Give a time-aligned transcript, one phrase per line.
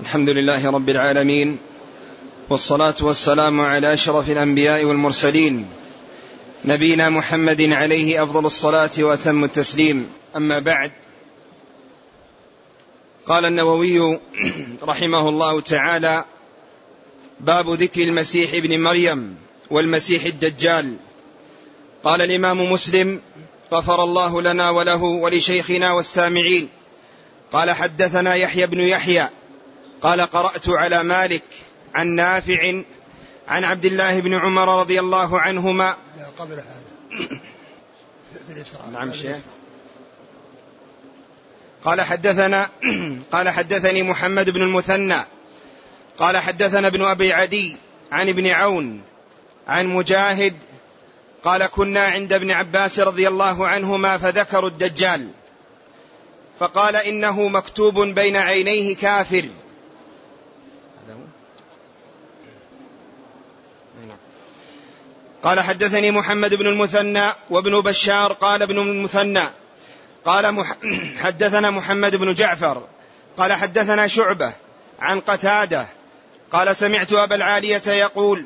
[0.00, 1.58] الحمد لله رب العالمين
[2.50, 5.66] والصلاة والسلام على أشرف الأنبياء والمرسلين
[6.64, 10.08] نبينا محمد عليه أفضل الصلاة وأتم التسليم.
[10.36, 10.92] أما بعد
[13.26, 14.18] قال النووي
[14.82, 16.24] رحمه الله تعالى
[17.40, 19.36] باب ذكر المسيح ابن مريم
[19.70, 20.96] والمسيح الدجال.
[22.04, 23.20] قال الإمام مسلم
[23.72, 26.68] غفر الله لنا وله ولشيخنا والسامعين.
[27.52, 29.28] قال حدثنا يحيى بن يحيى
[30.04, 31.42] قال قرأت على مالك
[31.94, 32.82] عن نافع
[33.48, 35.96] عن عبد الله بن عمر رضي الله عنهما.
[36.18, 37.40] لا قبل هذا.
[38.48, 38.88] بالإسراء.
[38.92, 39.36] نعم شيخ.
[41.84, 42.70] قال حدثنا
[43.32, 45.24] قال حدثني محمد بن المثنى.
[46.18, 47.76] قال حدثنا ابن أبي عدي
[48.12, 49.02] عن ابن عون
[49.68, 50.54] عن مجاهد.
[51.44, 55.30] قال كنا عند ابن عباس رضي الله عنهما فذكروا الدجال.
[56.60, 59.48] فقال إنه مكتوب بين عينيه كافر.
[65.44, 69.48] قال حدثني محمد بن المثنى وابن بشار قال ابن المثنى.
[70.24, 70.76] قال مح
[71.24, 72.82] حدثنا محمد بن جعفر.
[73.36, 74.52] قال حدثنا شعبة
[75.00, 75.86] عن قتادة.
[76.52, 78.44] قال سمعت أبا العالية يقول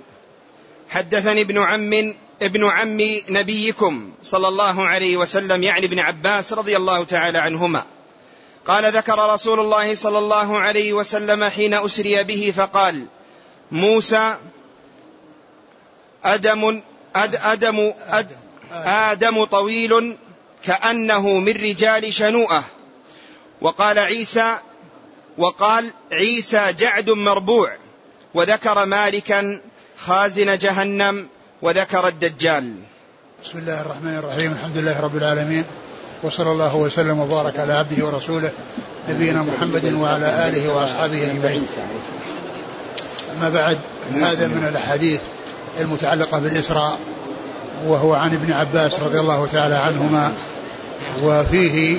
[0.91, 7.05] حدثني ابن عم ابن عم نبيكم صلى الله عليه وسلم يعني ابن عباس رضي الله
[7.05, 7.85] تعالى عنهما.
[8.67, 13.07] قال ذكر رسول الله صلى الله عليه وسلم حين أسري به فقال
[13.73, 14.37] موسى
[16.25, 16.83] أدم
[17.25, 18.27] أد أدم أد
[18.85, 20.17] آدم طويل
[20.65, 22.65] كأنه من رجال شنوءة
[23.61, 24.59] وقال عيسى
[25.39, 27.77] وقال عيسى جعد مربوع
[28.35, 29.61] وذكر مالكا
[30.07, 31.29] خازن جهنم
[31.63, 32.75] وذكر الدجال
[33.45, 35.65] بسم الله الرحمن الرحيم الحمد لله رب العالمين
[36.23, 38.53] وصلى الله وسلم وبارك على عبده ورسوله
[39.09, 41.67] نبينا محمد وعلى آله وأصحابه أجمعين.
[43.37, 43.79] أما بعد
[44.15, 45.21] هذا من الأحاديث
[45.81, 46.99] المتعلقة بالإسراء
[47.87, 50.33] وهو عن ابن عباس رضي الله تعالى عنهما
[51.23, 51.97] وفيه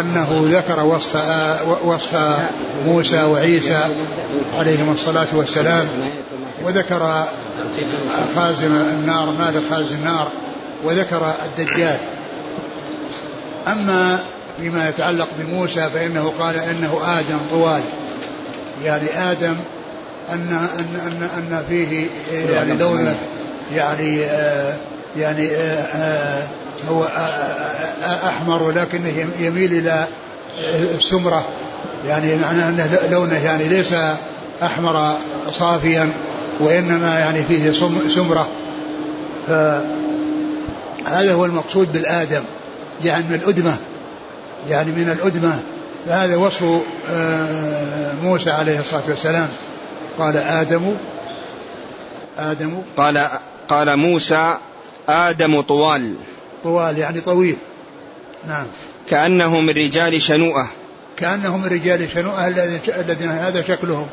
[0.00, 1.16] أنه ذكر وصف
[1.84, 2.38] وصف
[2.86, 3.80] موسى وعيسى
[4.58, 5.88] عليهما الصلاة والسلام
[6.64, 7.24] وذكر
[8.36, 10.28] خازن النار مالك خازن النار
[10.84, 11.98] وذكر الدجال.
[13.68, 14.18] أما
[14.60, 17.82] فيما يتعلق بموسى فإنه قال إنه آدم طوال
[18.84, 19.56] يعني آدم
[20.30, 22.06] أن أن أن, أن فيه
[22.52, 23.14] يعني لونه
[23.74, 24.74] يعني آه
[25.16, 26.46] يعني آه آه
[26.90, 27.08] هو
[28.28, 30.06] أحمر ولكنه يميل إلى
[30.94, 31.44] السمرة.
[32.08, 33.94] يعني معناه أنه لونه يعني ليس
[34.62, 35.16] أحمر
[35.52, 36.12] صافيا
[36.60, 37.72] وإنما يعني فيه
[38.08, 38.48] سمرة.
[39.48, 42.42] فهذا هو المقصود بالآدم
[43.04, 43.76] يعني من الأدمة
[44.68, 45.58] يعني من الأدمة.
[46.08, 46.64] فهذا وصف
[48.22, 49.48] موسى عليه الصلاة والسلام.
[50.18, 50.94] قال آدم
[52.38, 52.82] آدم.
[52.96, 53.28] قال
[53.68, 54.56] قال موسى
[55.08, 56.14] آدم طوال.
[56.64, 57.56] طوال يعني طويل.
[58.48, 58.66] نعم.
[59.08, 60.68] كأنه من رجال شنوءة.
[61.16, 62.48] كأنه من رجال شنوءة
[63.00, 64.06] الذين هذا شكلهم.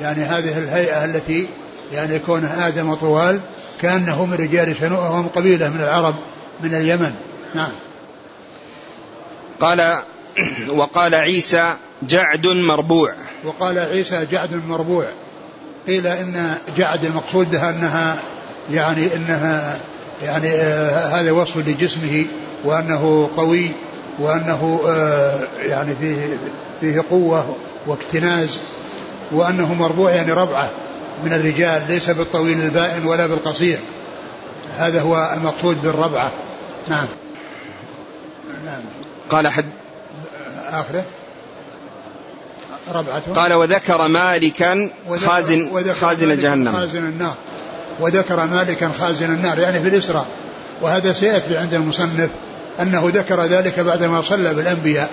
[0.00, 1.48] يعني هذه الهيئة التي
[1.92, 3.40] يعني يكون آدم طوال
[3.80, 6.14] كأنه من رجال شنوءة وهم قبيلة من العرب
[6.60, 7.14] من اليمن.
[7.54, 7.70] نعم.
[9.60, 10.02] قال
[10.68, 13.14] وقال عيسى جعد مربوع.
[13.44, 15.06] وقال عيسى جعد مربوع.
[15.88, 18.16] قيل إن جعد المقصود بها أنها
[18.70, 19.78] يعني إنها
[20.22, 22.26] يعني آه هذا وصف لجسمه
[22.64, 23.70] وأنه قوي
[24.18, 26.38] وأنه آه يعني فيه
[26.80, 27.56] فيه قوة
[27.86, 28.58] واكتناز
[29.32, 30.70] وأنه مربوع يعني ربعة
[31.24, 33.78] من الرجال ليس بالطويل البائن ولا بالقصير.
[34.76, 36.30] هذا هو المقصود بالربعة.
[36.88, 37.06] نعم.
[38.64, 38.80] نعم.
[39.30, 39.64] قال حد
[40.70, 41.04] آخره.
[42.94, 44.90] ربعة قال وذكر مالكا
[45.26, 46.72] خازن وذكر خازن جهنم.
[46.72, 47.34] خازن النار.
[48.00, 50.26] وذكر مالكا خازن النار يعني في الإسراء.
[50.82, 52.30] وهذا سيأتي عند المصنف
[52.82, 55.10] أنه ذكر ذلك بعدما صلى بالأنبياء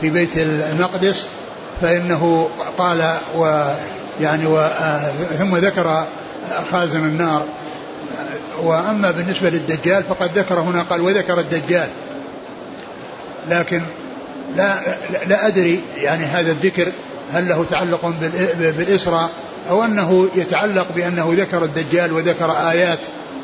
[0.00, 1.24] في بيت المقدس
[1.82, 4.68] فإنه قال ويعني و
[5.38, 6.04] ثم ذكر
[6.72, 7.46] خازن النار.
[8.62, 11.88] وأما بالنسبة للدجال فقد ذكر هنا قال وذكر الدجال.
[13.50, 13.82] لكن
[14.56, 14.74] لا
[15.26, 16.92] لا أدري يعني هذا الذكر
[17.32, 18.14] هل له تعلق
[18.58, 19.30] بالإسراء
[19.70, 22.98] أو أنه يتعلق بأنه ذكر الدجال وذكر آيات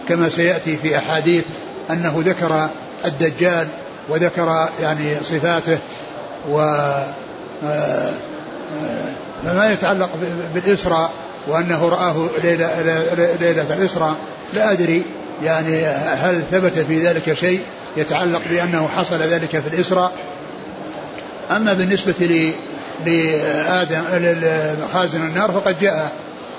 [0.09, 1.45] كما سيأتي في أحاديث
[1.91, 2.69] أنه ذكر
[3.05, 3.69] الدجال
[4.09, 5.79] وذكر يعني صفاته
[6.51, 6.83] و
[9.45, 10.11] فما يتعلق
[10.55, 11.11] بالإسراء
[11.49, 12.69] وأنه رآه ليله
[13.41, 14.15] ليلة الإسراء
[14.55, 15.03] لا أدري
[15.43, 17.61] يعني هل ثبت في ذلك شيء
[17.97, 20.13] يتعلق بأنه حصل ذلك في الإسراء.
[21.51, 22.15] أما بالنسبة
[23.07, 24.03] لآدم
[24.93, 26.13] خازن النار فقد جاء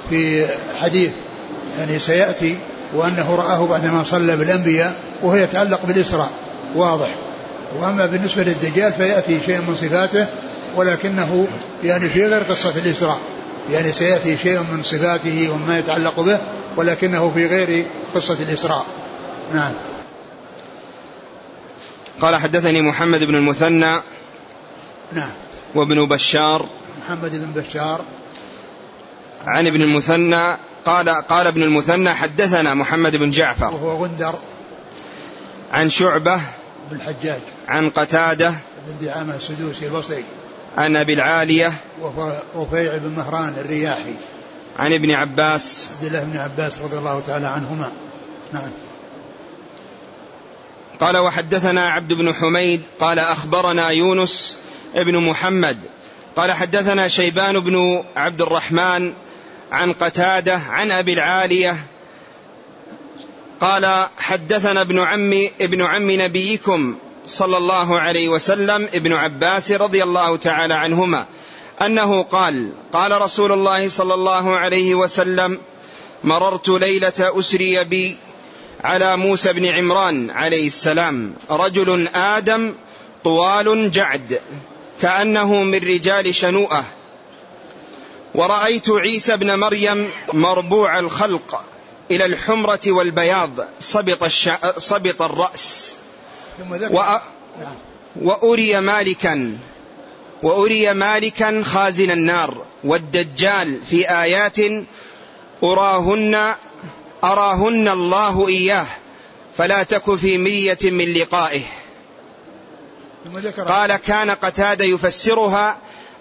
[0.10, 0.46] في
[0.82, 1.12] حديث.
[1.80, 2.58] يعني سيأتي
[2.94, 6.32] وأنه رآه بعدما صلى بالأنبياء وهو يتعلق بالإسراء
[6.76, 7.08] واضح.
[7.80, 10.28] وأما بالنسبة للدجال فيأتي شيء من صفاته
[10.76, 11.48] ولكنه
[11.84, 13.20] يعني في غير قصة الإسراء.
[13.72, 16.38] يعني سيأتي شيء من صفاته وما يتعلق به
[16.76, 17.86] ولكنه في غير
[18.16, 18.86] قصة الإسراء.
[19.54, 19.72] نعم.
[22.22, 24.02] قال حدثني محمد بن المثنى.
[25.12, 25.30] نعم.
[25.76, 26.66] وابن بشار.
[27.02, 28.02] محمد بن بشار.
[29.46, 33.74] عن ابن المثنى قال قال ابن المثنى حدثنا محمد بن جعفر.
[33.74, 34.36] وهو غندر.
[35.72, 36.42] عن شعبة.
[36.92, 38.54] بن الحجاج عن قتادة.
[38.88, 40.26] بن دعامة السدوسي البصري.
[40.78, 41.74] عن أبي العالية.
[42.02, 44.14] وهو رفيع بن مهران الرياحي.
[44.80, 45.90] عن ابن عباس.
[45.96, 47.92] عبد الله بن عباس رضي الله تعالى عنهما.
[48.54, 48.72] نعم.
[51.00, 52.82] قال وحدثنا عبد بن حميد.
[53.00, 54.58] قال أخبرنا يونس
[54.96, 55.78] ابن محمد.
[56.36, 59.14] قال حدثنا شيبان بن عبد الرحمن
[59.72, 61.78] عن قتادة عن أبي العالية.
[63.62, 66.96] قال حدثنا ابن عم ابن عم نبيكم
[67.28, 71.26] صلى الله عليه وسلم ابن عباس رضي الله تعالى عنهما
[71.82, 75.60] أنه قال قال رسول الله صلى الله عليه وسلم
[76.24, 78.18] مررت ليلة أسري بي
[78.84, 81.34] على موسى بن عمران عليه السلام.
[81.50, 82.74] رجل آدم
[83.24, 84.40] طوال جعد.
[85.04, 86.86] كأنه من رجال شنوءة.
[88.36, 91.64] ورأيت عيسى بن مريم مربوع الخلق
[92.12, 94.58] إلى الحمرة والبياض صبط, الشع...
[94.78, 95.96] صبط الرأس.
[96.72, 96.96] و...
[96.96, 97.76] نعم.
[98.22, 99.58] وأري مالكا
[100.44, 102.66] وأري مالكا خازن النار.
[102.84, 104.58] والدجال في آيات
[105.64, 106.56] أراهن
[107.24, 108.88] أراهن الله إياه
[109.58, 111.83] فلا تك في مريه من لقائه.
[113.68, 115.78] قال كان قتاده يفسرها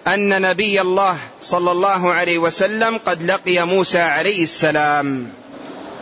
[0.07, 5.27] أن نبي الله صلى الله عليه وسلم قد لقي موسى عليه السلام.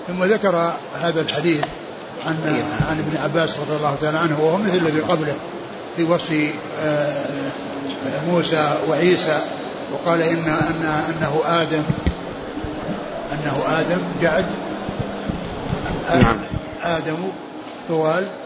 [0.07, 1.63] ثم ذكر هذا الحديث
[2.25, 5.35] عن عن ابن عباس رضي الله تعالى عنه وهو مثل الذي قبله
[5.97, 6.53] في وصف
[6.83, 7.25] آه،
[8.27, 9.39] موسى وعيسى
[9.93, 11.83] وقال إن أن أنه آدم
[13.31, 14.45] أنه آدم جعد
[16.09, 16.37] نعم.
[16.83, 17.31] آدم
[17.87, 18.40] طوال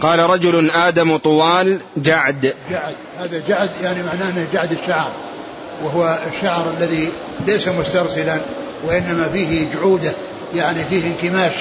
[0.00, 2.54] قال رجل آدم طوال جعد.
[2.70, 2.94] جعد.
[3.18, 5.10] هذا جعد يعني معناه إنه جعد الشعر.
[5.82, 7.08] وهو الشعر الذي
[7.46, 8.36] ليس مسترسلا
[8.86, 10.12] وإنما فيه جعودة
[10.54, 11.52] يعني فيه انكماش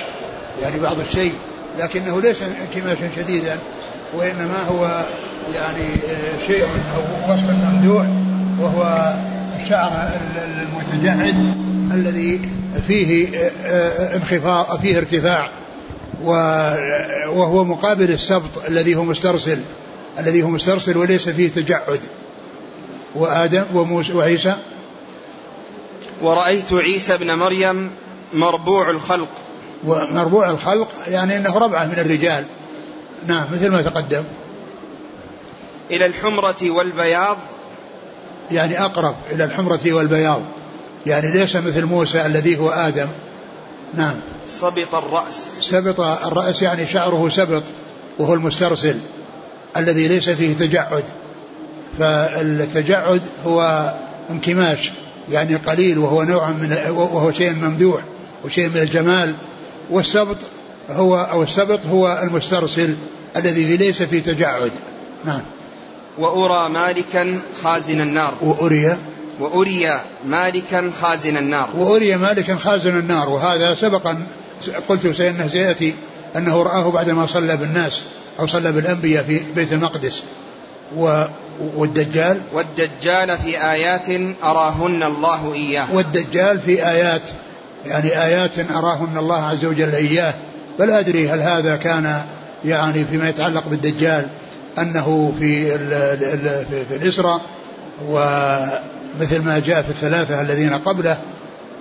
[0.62, 1.34] يعني بعض الشيء
[1.80, 3.58] لكنه ليس انكماشا شديدا
[4.16, 5.04] وإنما هو
[5.56, 8.06] يعني آه، شيء أو وصف ممدوح
[8.60, 9.14] وهو
[9.64, 11.56] الشعر المتجعد
[11.94, 12.50] الذي
[12.88, 15.52] فيه آه، آه، انخفاض فيه ارتفاع.
[16.24, 19.60] وهو مقابل السبط الذي هو مسترسل
[20.20, 22.00] الذي هو مسترسل وليس فيه تجعد.
[23.16, 24.56] وآدم وموسى وعيسى.
[26.22, 27.92] ورأيت عيسى ابن مريم
[28.34, 29.30] مربوع الخلق.
[29.84, 32.46] ومربوع الخلق يعني إنه ربعة من الرجال.
[33.28, 34.24] نعم مثل ما تقدم.
[35.92, 37.38] إلى الحمرة والبياض.
[38.52, 40.42] يعني أقرب إلى الحمرة والبياض.
[41.06, 43.08] يعني ليس مثل موسى الذي هو آدم.
[43.98, 44.16] نعم.
[44.48, 45.60] سبط الرأس.
[45.62, 47.64] سبط الرأس يعني شعره سبط
[48.20, 49.00] وهو المسترسل
[49.78, 51.04] الذي ليس فيه تجعد.
[52.00, 53.92] فالتجعد هو
[54.30, 54.92] انكماش
[55.32, 58.02] يعني قليل وهو نوع من وهو شيء ممدوح
[58.46, 59.36] وشيء من الجمال.
[59.90, 60.38] والسبط
[60.90, 62.96] هو أو السبط هو المسترسل
[63.36, 64.72] الذي ليس في تجعد.
[65.26, 65.42] نعم.
[66.18, 68.34] وأرى مالكا خازن النار.
[68.42, 68.98] وأري
[69.40, 71.70] وأري مالكا خازن النار.
[71.78, 73.30] وأري مالكا خازن النار.
[73.30, 74.28] وهذا سبقا
[74.90, 75.94] قلت سيأنه سيأتي
[76.36, 78.02] أنه رآه بعدما صلى بالناس
[78.40, 80.24] أو صلى بالأنبياء في بيت المقدس.
[80.98, 81.24] و
[81.76, 84.08] والدجال؟ والدجال في آيات
[84.44, 85.88] أراهن الله إياه.
[85.94, 87.22] والدجال في آيات
[87.86, 90.34] يعني آيات أراهن الله عز وجل إياه.
[90.80, 92.22] فلا أدري هل هذا كان
[92.66, 94.28] يعني فيما يتعلق بالدجال
[94.78, 95.78] أنه في,
[96.90, 97.42] في الإسراء
[99.20, 101.18] ومثل ما جاء في الثلاثة الذين قبله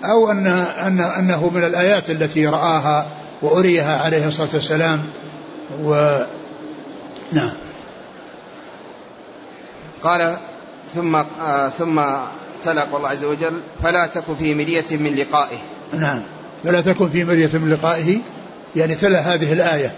[0.05, 0.47] أو أن
[0.87, 3.07] أن أنه من الآيات التي رآها
[3.43, 5.03] وأريها عليه الصلاة والسلام.
[5.85, 6.19] و
[7.33, 7.53] نعم.
[10.03, 10.37] قال
[10.95, 12.03] ثم آه ثم
[12.65, 15.59] تلا الله عز وجل فلا تك في مرية من لقائه.
[15.93, 16.23] نعم.
[16.65, 18.19] فلا تكن في مرية من لقائه.
[18.77, 19.93] يعني تلا هذه الآية.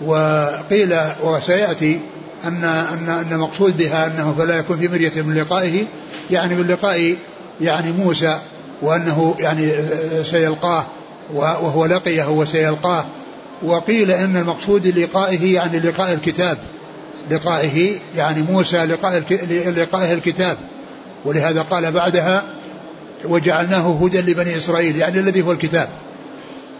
[0.00, 2.00] وقيل وسيأتي
[2.44, 5.86] أن أن أن المقصود بها أنه فلا يكون في مرية من لقائه.
[6.30, 7.16] يعني من لقاء
[7.60, 8.38] يعني موسى
[8.82, 9.72] وأنه يعني
[10.24, 10.84] سيلقاه
[11.34, 13.04] وهو لقيه وسيلقاه
[13.62, 16.58] وقيل أن المقصود لقائه يعني لقاء الكتاب
[17.30, 19.22] لقائه يعني موسى لقاء
[19.76, 20.56] لقائه الكتاب.
[21.24, 22.42] ولهذا قال بعدها
[23.24, 25.88] وجعلناه هدى لبني إسرائيل يعني الذي هو الكتاب.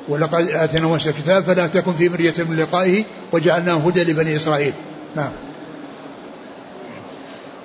[0.08, 4.72] ولقد آتينا موسى الكتاب فلا تكن في مرية من لقائه وجعلناه هدى لبني إسرائيل.
[5.16, 5.30] نعم.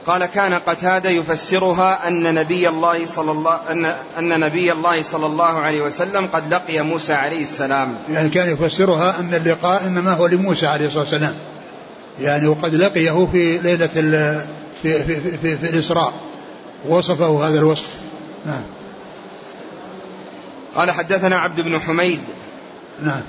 [0.10, 3.86] قال كان قتادة يفسرها أن نبي الله صلى الله أن
[4.18, 7.96] أن نبي الله صلى الله عليه وسلم قد لقي موسى عليه السلام.
[8.10, 11.36] يعني كان يفسرها أن اللقاء إنما هو لموسى عليه الصلاة والسلام.
[12.20, 14.42] يعني وقد لقيه في ليلة في
[14.84, 16.14] في في, في, في الإسراء
[16.88, 17.88] وصفه هذا الوصف.
[18.46, 18.64] نعم.
[20.76, 22.20] قال حدثنا عبد بن حميد.
[23.04, 23.22] نعم.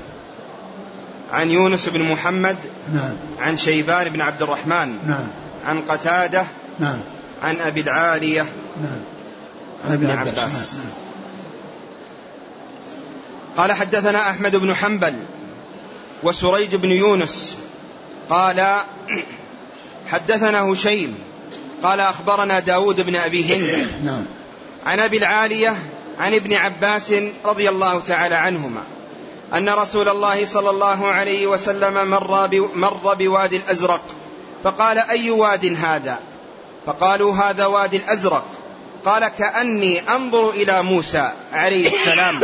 [1.32, 2.56] عن يونس بن محمد.
[2.94, 3.16] نعم.
[3.40, 4.98] عن شيبان بن عبد الرحمن.
[5.06, 5.26] نعم.
[5.66, 6.44] عن قتادة
[6.80, 7.00] نعم.
[7.42, 8.42] عن أبي العالية
[8.82, 9.00] نعم.
[9.84, 10.74] عن ابن عباس.
[10.74, 10.92] نعم.
[13.56, 15.14] قال حدثنا أحمد بن حنبل
[16.22, 17.56] وسريج بن يونس.
[18.28, 18.76] قال
[20.06, 21.18] حدثنا هشيم.
[21.82, 23.88] قال أخبرنا داود بن أبي هند.
[24.08, 24.24] نعم.
[24.86, 25.76] عن أبي العالية
[26.18, 28.82] عن ابن عباس رضي الله تعالى عنهما
[29.54, 34.02] أن رسول الله صلى الله عليه وسلم مر, مر بوادي الأزرق.
[34.64, 36.18] فقال أي واد هذا؟
[36.86, 38.44] فقالوا هذا وادي الأزرق.
[39.04, 42.40] قال كأني أنظر إلى موسى عليه السلام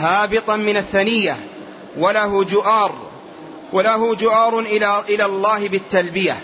[0.00, 1.36] هابطا من الثنية
[1.98, 2.94] وله جؤار
[3.72, 6.40] وله جؤار إلى, إلى الله بالتلبية.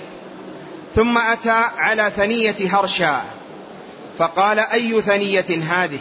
[0.97, 3.23] ثم أتى على ثنية هرشا
[4.19, 5.99] فقال أي ثنية هذه؟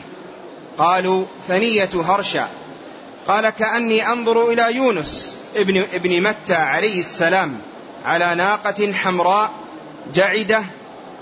[0.78, 2.48] قالوا ثنية هرشا.
[3.28, 7.58] قال كأني أنظر إلى يونس ابن, ابن متى عليه السلام
[8.06, 9.52] على ناقة حمراء
[10.14, 10.64] جعدة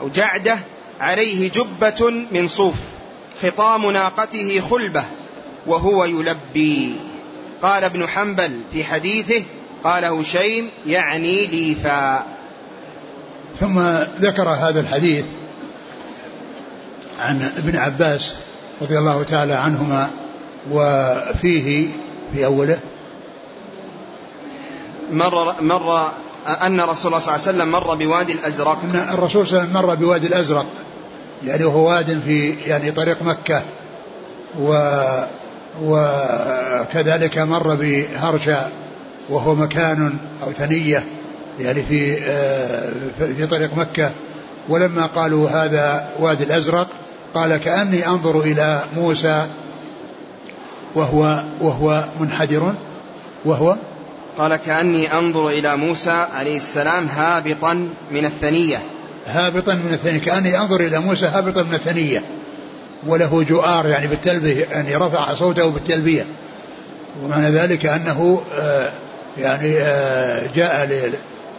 [0.02, 0.60] أو جعدة
[1.00, 2.76] عليه جبة من صوف
[3.42, 5.04] خطام ناقته خلبة
[5.68, 6.96] وهو يلبي.
[7.62, 9.44] قال ابن حنبل في حديثه
[9.84, 12.26] قال هشيم يعني ليفا
[13.60, 13.80] ثم
[14.20, 15.26] ذكر هذا الحديث
[17.20, 18.36] عن ابن عباس
[18.82, 20.10] رضي الله تعالى عنهما
[20.72, 21.88] وفيه
[22.34, 22.80] في أوله
[25.12, 26.12] مر مر
[26.48, 28.78] أن رسول الله صلى الله عليه وسلم مر بوادي الأزرق.
[28.84, 30.66] أن الرسول صلى الله عليه وسلم مر بوادي الأزرق.
[31.46, 33.62] يعني هو واد في يعني طريق مكة.
[34.60, 34.96] و
[35.84, 38.70] وكذلك مر بهرشا
[39.30, 41.04] وهو مكان أو ثنية.
[41.60, 42.92] يعني في آه،
[43.38, 44.12] في طريق مكة.
[44.70, 46.88] ولما قالوا هذا وادي الأزرق
[47.36, 49.48] قال كأني أنظر إلى موسى
[50.96, 52.74] وهو وهو منحدر.
[53.46, 53.76] وهو
[54.38, 57.74] قال كأني أنظر إلى موسى عليه السلام هابطا
[58.12, 58.80] من الثنية.
[59.28, 60.20] هابطا من الثنية.
[60.20, 62.24] كأني أنظر إلى موسى هابطا من الثنية.
[63.08, 66.26] وله جؤار يعني بالتلبية يعني رفع صوته بالتلبية.
[67.24, 68.90] ومعنى ذلك أنه آه،
[69.38, 70.90] يعني آه، جاء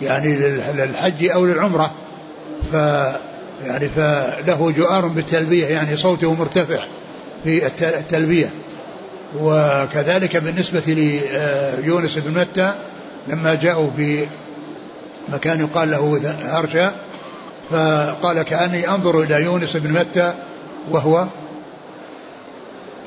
[0.03, 0.37] يعني
[0.75, 1.95] للحج أو للعمرة.
[2.73, 2.75] ف
[3.65, 6.85] يعني فله جؤار بالتلبية يعني صوته مرتفع
[7.45, 8.51] في التلبية.
[9.35, 10.83] وكذلك بالنسبة
[11.79, 12.75] ليونس بن متى
[13.29, 14.27] لما جاءوا في
[15.29, 16.93] مكان يقال له هرشا
[17.71, 20.35] فقال كأني أنظر إلى يونس بن متى
[20.91, 21.27] وهو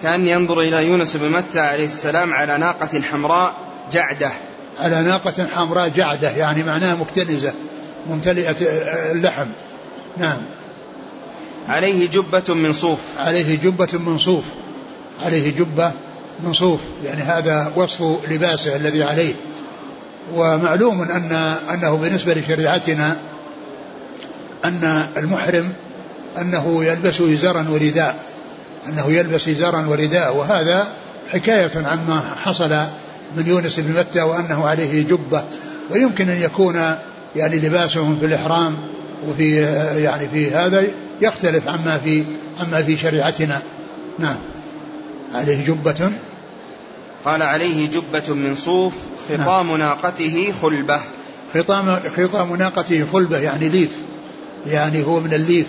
[0.03, 3.53] كأني أنظر إلى يونس بن متى عليه السلام على ناقة حمراء
[3.91, 4.31] جعدة.
[4.79, 7.53] على ناقة حمراء جعدة يعني معناها مكتنزة
[8.09, 8.55] ممتلئة
[9.11, 9.47] اللحم.
[10.17, 10.37] نعم.
[11.69, 12.99] عليه جبة من صوف.
[13.19, 14.43] عليه جبة من صوف.
[15.25, 15.91] عليه جبة
[16.43, 19.33] من صوف يعني هذا وصف لباسه الذي عليه.
[20.35, 21.31] ومعلوم أن
[21.73, 23.15] أنه بالنسبة لشريعتنا
[24.65, 25.73] أن المحرم
[26.37, 28.15] أنه يلبس إزارا ورداء
[28.89, 30.87] أنه يلبس إزارا ورداء وهذا
[31.31, 32.69] حكاية عما حصل
[33.37, 35.43] من يونس بن متى وأنه عليه جبة.
[35.91, 36.95] ويمكن أن يكون
[37.35, 38.75] يعني لباسهم في الإحرام
[39.27, 39.61] وفي
[40.03, 40.83] يعني في هذا
[41.21, 42.23] يختلف عما في
[42.59, 43.61] عما في شريعتنا.
[44.19, 44.37] نعم.
[45.35, 46.11] عليه جبة.
[47.25, 48.93] قال عليه جبة من صوف
[49.29, 49.77] خطام نعم.
[49.77, 51.01] ناقته خلبة.
[51.53, 53.91] خطام خطام ناقته خلبة يعني ليف.
[54.67, 55.67] يعني هو من الليف.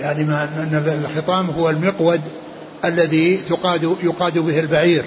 [0.00, 0.48] يعني ما
[1.04, 2.20] الخطام هو المقود
[2.84, 5.04] الذي تقاد يقاد به البعير.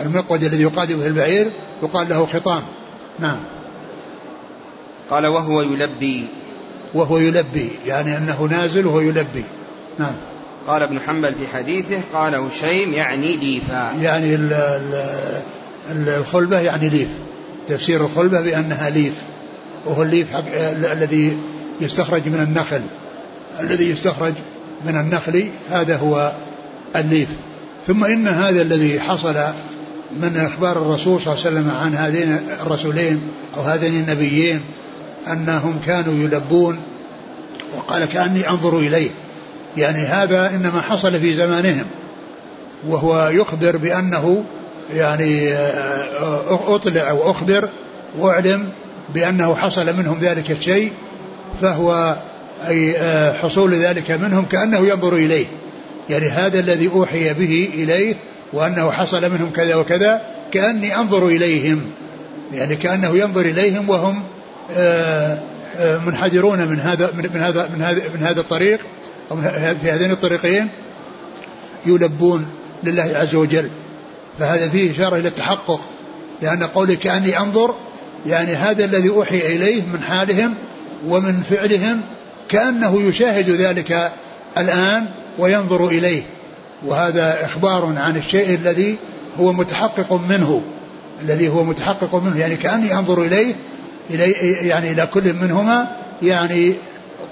[0.00, 1.50] المقود الذي يقاد به البعير
[1.82, 2.62] يقال له خطام.
[3.18, 3.38] نعم.
[5.10, 6.24] قال وهو يلبي.
[6.94, 9.44] وهو يلبي يعني أنه نازل وهو يلبي.
[9.98, 10.14] نعم.
[10.68, 13.92] قال ابن حنبل في حديثه قال هشيم يعني ليفا.
[14.00, 14.52] يعني ال
[15.90, 17.08] ال الخلبة يعني ليف.
[17.68, 19.12] تفسير الخلبة بأنها ليف.
[19.86, 20.44] وهو الليف حق
[20.92, 21.38] الذي
[21.80, 22.80] يستخرج من النخل.
[23.60, 24.32] الذي يستخرج
[24.86, 26.32] من النخل هذا هو
[26.96, 27.28] الليف.
[27.86, 29.36] ثم إن هذا الذي حصل
[30.20, 33.20] من إخبار الرسول صلى الله عليه وسلم عن هذين الرسولين
[33.56, 34.60] أو هذين النبيين
[35.32, 36.78] أنهم كانوا يلبون.
[37.76, 39.10] وقال كأني أنظر إليه.
[39.76, 41.84] يعني هذا إنما حصل في زمانهم
[42.88, 44.44] وهو يخبر بأنه
[44.94, 47.68] يعني آه، أطلع وأخبر
[48.18, 48.68] وأعلم
[49.14, 50.92] بأنه حصل منهم ذلك الشيء
[51.62, 52.16] فهو
[52.68, 55.46] أي آه، حصول ذلك منهم كأنه ينظر إليه.
[56.10, 58.14] يعني هذا الذي أوحي به إليه
[58.52, 60.22] وأنه حصل منهم كذا وكذا
[60.52, 61.80] كأني أنظر إليهم.
[62.54, 64.22] يعني كأنه ينظر إليهم وهم
[64.76, 65.38] آه،
[66.06, 68.80] منحدرون من هذا من هذا من هذا من هذا الطريق.
[69.82, 70.68] في هذين الطريقين
[71.86, 72.46] يلبون
[72.84, 73.70] لله عز وجل.
[74.38, 75.80] فهذا فيه إشارة إلى التحقق
[76.42, 77.74] لأن قولي كأني أنظر
[78.26, 80.54] يعني هذا الذي أوحي إليه من حالهم
[81.06, 82.00] ومن فعلهم
[82.48, 84.12] كأنه يشاهد ذلك
[84.58, 85.06] الآن
[85.38, 86.22] وينظر إليه.
[86.86, 88.96] وهذا إخبار عن الشيء الذي
[89.40, 90.62] هو متحقق منه
[91.22, 93.54] الذي هو متحقق منه يعني كأني أنظر إليه
[94.10, 94.32] إلي
[94.68, 96.74] يعني إلى كل منهما يعني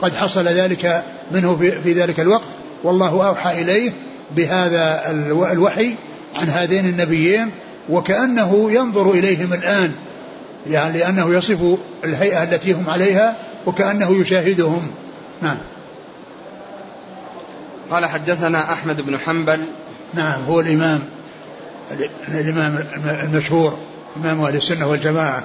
[0.03, 2.49] قد حصل ذلك منه في, في ذلك الوقت.
[2.85, 3.93] والله أوحى إليه
[4.37, 5.11] بهذا
[5.53, 5.95] الوحي
[6.35, 7.51] عن هذين النبيين
[7.89, 9.93] وكأنه ينظر إليهم الآن
[10.71, 14.91] يعني لأنه يصف الهيئة التي هم عليها وكأنه يشاهدهم.
[15.43, 15.57] نعم.
[17.91, 19.61] قال حدثنا أحمد بن حنبل.
[20.15, 21.01] نعم هو الإمام
[22.29, 22.85] الإمام
[23.23, 23.79] المشهور
[24.17, 25.43] إمام أهل السنة والجماعة.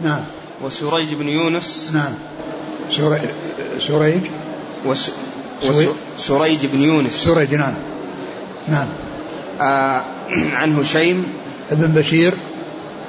[0.00, 0.20] نعم.
[0.62, 1.90] وسريج بن يونس.
[1.94, 2.14] نعم.
[3.80, 4.20] سريج.
[4.86, 5.10] وس...
[6.18, 7.12] وسريج بن يونس.
[7.12, 7.74] سريج نعم.
[8.68, 8.88] نعم.
[9.60, 11.32] آه عن هشيم
[11.70, 12.34] ابن بشير.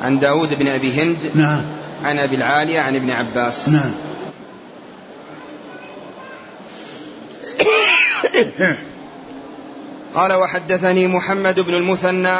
[0.02, 1.18] عن داود بن أبي هند.
[1.36, 1.66] نعم.
[2.04, 3.70] عن أبي العالية عن ابن عباس.
[3.70, 3.92] نعم.
[10.14, 12.38] قال وحدثني محمد بن المثنى.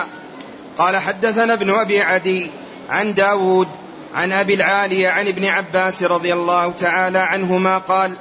[0.78, 2.48] قال حدثنا ابن أبي عدي
[2.90, 3.68] عن داود
[4.16, 8.14] عن أبي العالية عن ابن عباس رضي الله تعالى عنهما قال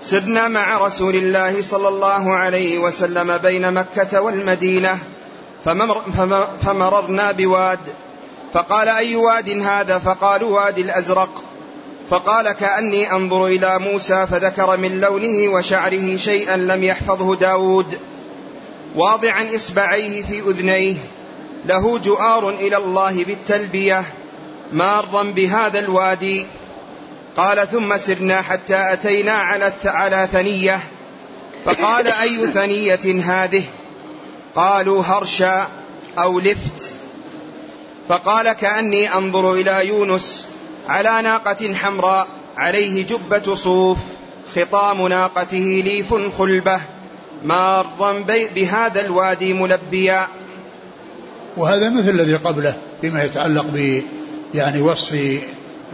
[0.00, 4.98] سرنا مع رسول الله صلى الله عليه وسلم بين مكة والمدينة
[5.64, 6.02] فمر
[6.62, 7.78] فمررنا بواد.
[8.54, 11.44] فقال أي واد هذا؟ فقالوا وادي الأزرق.
[12.10, 17.98] فقال كأني أنظر إلى موسى فذكر من لونه وشعره شيئا لم يحفظه داود.
[18.94, 20.94] واضعا إصبعيه في أذنيه.
[21.66, 24.04] له جؤار إلى الله بالتلبية.
[24.72, 26.46] مارا بهذا الوادي.
[27.36, 30.80] قال ثم سرنا حتى أتينا على على ثنية.
[31.64, 33.62] فقال أي ثنية هذه؟
[34.54, 35.68] قالوا هرشا
[36.18, 36.90] أو لفت.
[38.08, 40.46] فقال كأني أنظر إلى يونس
[40.88, 43.98] على ناقة حمراء عليه جبة صوف
[44.56, 46.80] خطام ناقته ليف خلبة
[47.44, 50.28] مارا بهذا الوادي ملبيا.
[51.56, 54.02] وهذا مثل الذي قبله فيما يتعلق ب
[54.54, 55.14] يعني وصف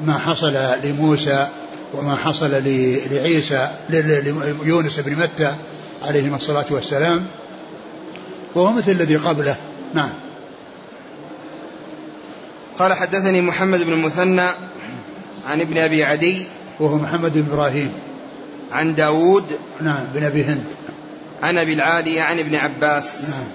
[0.07, 1.49] ما حصل لموسى
[1.95, 2.51] وما حصل
[3.11, 5.55] لعيسى ليونس بن متى
[6.03, 7.27] عليهما الصلاة والسلام.
[8.55, 9.57] وهو مثل الذي قبله.
[9.95, 10.11] نعم.
[12.79, 14.49] قال حدثني محمد بن المثنى
[15.47, 16.47] عن ابن أبي عدي
[16.81, 17.93] وهو محمد بن إبراهيم.
[18.73, 19.45] عن داود
[19.81, 20.65] نعم بن أبي هند.
[21.43, 23.25] عن أبي العالية عن ابن عباس.
[23.29, 23.49] نعم.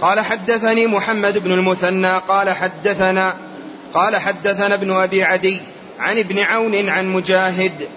[0.00, 3.34] قال حدثني محمد بن المثنى قال حدثنا
[3.94, 5.60] قال حدثنا ابن أبي عدي
[5.98, 7.88] عن ابن عون عن مجاهد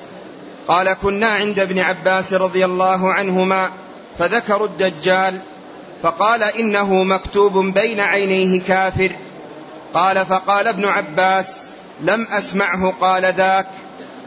[0.67, 3.69] قال كنا عند ابن عباس رضي الله عنهما
[4.19, 5.39] فذكروا الدجال
[6.03, 9.11] فقال إنه مكتوب بين عينيه كافر
[9.93, 11.67] قال فقال ابن عباس
[12.01, 13.67] لم أسمعه قال ذاك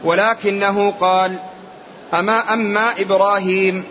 [0.03, 1.35] ولكنه قال
[2.13, 3.83] أما أما إبراهيم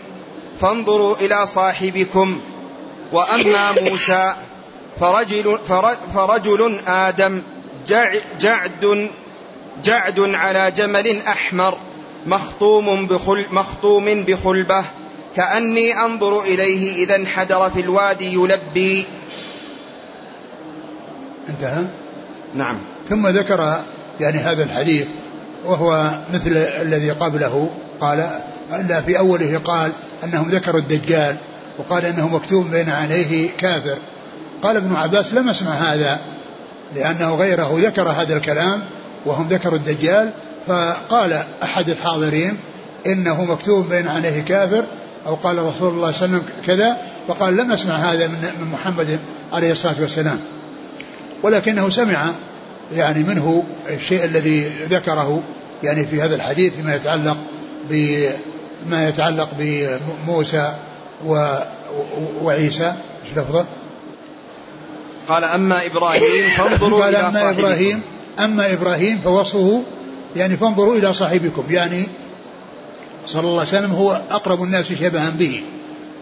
[0.60, 2.40] فانظروا إلى صاحبكم
[3.12, 4.34] وأما موسى
[5.00, 5.58] فرجل,
[6.14, 7.42] فرجل آدم
[7.88, 9.08] جعد
[9.84, 11.78] جعد على جمل أحمر
[12.26, 14.84] مخطوم بخل مخطوم بخلبة.
[15.36, 19.04] كأني أنظر إليه إذا انحدر في الوادي يلبي.
[21.48, 21.84] انتهى
[22.54, 22.78] نعم.
[23.08, 23.82] ثم ذكر
[24.20, 25.06] يعني هذا الحديث
[25.64, 27.70] وهو مثل الذي قبله.
[28.00, 28.40] قال
[28.72, 29.92] الا في أوله قال
[30.24, 31.36] أنهم ذكروا الدجال
[31.78, 33.96] وقال إنه مكتوب بين عينيه كافر.
[34.62, 36.20] قال ابن عباس لم أسمع هذا.
[36.94, 38.80] لأنه غيره ذكر هذا الكلام
[39.26, 40.30] وهم ذكروا الدجال
[40.66, 42.56] فقال أحد الحاضرين
[43.06, 44.84] إنه مكتوب بين عينيه كافر
[45.26, 46.96] أو قال رسول الله صلى الله عليه وسلم كذا
[47.28, 49.18] فقال لم أسمع هذا من محمد
[49.52, 50.38] عليه الصلاة والسلام
[51.42, 52.32] ولكنه سمع
[52.94, 55.42] يعني منه الشيء الذي ذكره
[55.82, 57.36] يعني في هذا الحديث فيما يتعلق
[57.90, 60.74] بما يتعلق بموسى
[62.42, 62.86] وعيسى
[63.24, 63.64] إيش لفظه؟
[65.28, 67.60] قال أما إبراهيم فانظروا قال إلى أما صاحبكم.
[67.60, 68.02] إبراهيم
[68.38, 69.82] أما إبراهيم فوصفه
[70.36, 71.64] يعني فانظروا إلى صاحبكم.
[71.70, 72.06] يعني
[73.26, 75.62] صلى الله عليه وسلم هو أقرب الناس شبها به.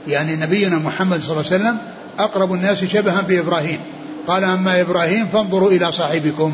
[0.08, 1.78] يعني نبينا محمد صلى الله عليه وسلم
[2.18, 3.78] أقرب الناس شبها بإبراهيم.
[4.26, 6.52] قال أما إبراهيم فانظروا إلى صاحبكم.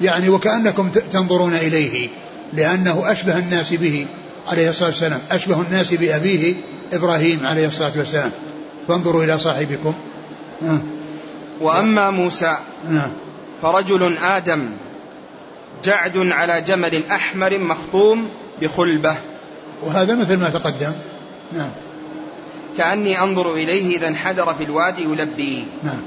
[0.00, 2.08] يعني وكأنكم تنظرون إليه
[2.52, 4.06] لأنه أشبه الناس به
[4.48, 5.20] عليه الصلاة والسلام.
[5.30, 6.54] أشبه الناس بأبيه
[6.92, 8.30] إبراهيم عليه الصلاة والسلام.
[8.88, 9.94] فانظروا إلى صاحبكم.
[10.62, 10.80] آه.
[11.62, 12.56] وأما موسى
[12.90, 13.10] آه.
[13.62, 14.70] فرجل آدم
[15.84, 18.28] جعد على جمل أحمر مخطوم
[18.60, 19.16] بخلبة.
[19.82, 20.92] وهذا مثل ما تقدم.
[21.52, 21.70] نعم.
[22.78, 25.64] كأني أنظر إليه إذا انحدر في الوادي يلبي.
[25.82, 26.00] نعم.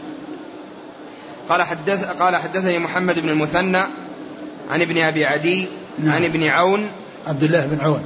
[1.50, 3.84] قال حدث قال حدثني محمد بن المثنى
[4.72, 5.68] عن ابن أبي عدي
[6.00, 6.16] نعم.
[6.16, 6.90] عن ابن عون
[7.28, 8.04] عبد الله بن عون.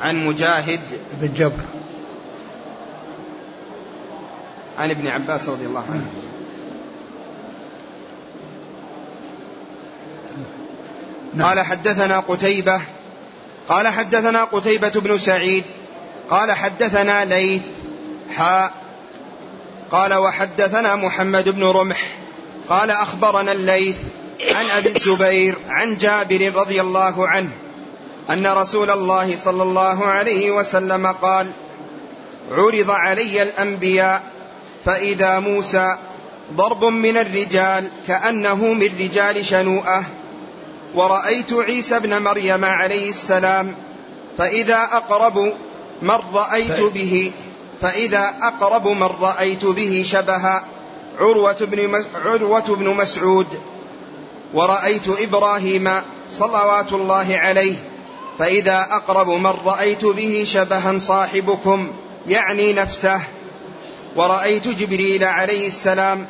[0.00, 0.80] عن مجاهد
[1.20, 1.64] بن جبر.
[4.78, 5.96] عن ابن عباس رضي الله عنه.
[5.96, 6.31] نعم.
[11.40, 12.80] قال حدثنا قتيبة
[13.68, 15.64] قال حدثنا قتيبة بن سعيد
[16.30, 17.62] قال حدثنا ليث
[18.30, 18.72] حاء
[19.90, 22.06] قال وحدثنا محمد بن رمح
[22.68, 23.96] قال أخبرنا الليث
[24.50, 27.50] عن أبي الزبير عن جابر رضي الله عنه
[28.30, 31.46] أن رسول الله صلى الله عليه وسلم قال
[32.50, 34.22] عرض علي الأنبياء
[34.84, 35.96] فإذا موسى
[36.52, 40.04] ضرب من الرجال كأنه من رجال شنوءة
[40.94, 43.74] ورأيت عيسى ابن مريم عليه السلام
[44.38, 45.52] فإذا أقرب
[46.02, 47.32] من رأيت به
[47.80, 50.62] فإذا أقرب من رأيت به شبه
[51.18, 53.46] عروة بن, عروة بن مسعود
[54.54, 55.90] ورأيت إبراهيم
[56.28, 57.74] صلوات الله عليه
[58.38, 61.92] فإذا أقرب من رأيت به شبها صاحبكم
[62.28, 63.20] يعني نفسه
[64.16, 66.26] ورأيت جبريل عليه السلام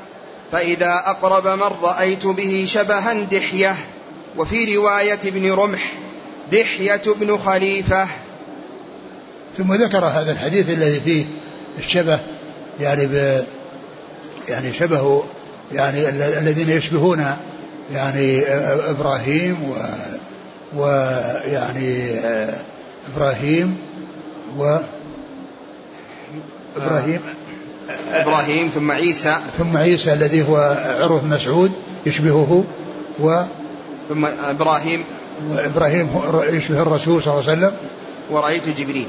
[0.53, 3.77] فإذا أقرب من رأيت به شبها دحية.
[4.37, 5.93] وفي رواية ابن رمح
[6.53, 8.09] دحية بن خليفة.
[9.59, 11.25] ثم ذكر هذا الحديث الذي فيه
[11.79, 12.19] الشبه
[12.81, 13.45] يعني ب
[14.49, 15.23] يعني شبه
[15.73, 17.27] يعني الذين يشبهون
[17.93, 18.43] يعني
[18.91, 19.75] إبراهيم و
[20.77, 22.21] ويعني
[23.15, 23.77] إبراهيم
[24.59, 24.79] و
[26.77, 27.21] إبراهيم.
[28.13, 29.37] إبراهيم ثم عيسى.
[29.59, 30.57] ثم عيسى الذي هو
[31.01, 31.73] عروه مسعود
[32.07, 32.65] يشبهه
[33.21, 33.43] و
[34.13, 35.05] ثم إبراهيم.
[35.51, 36.09] وإبراهيم
[36.49, 37.73] يشبه الرسول صلى الله عليه وسلم.
[38.31, 39.07] ورأيت جبريل.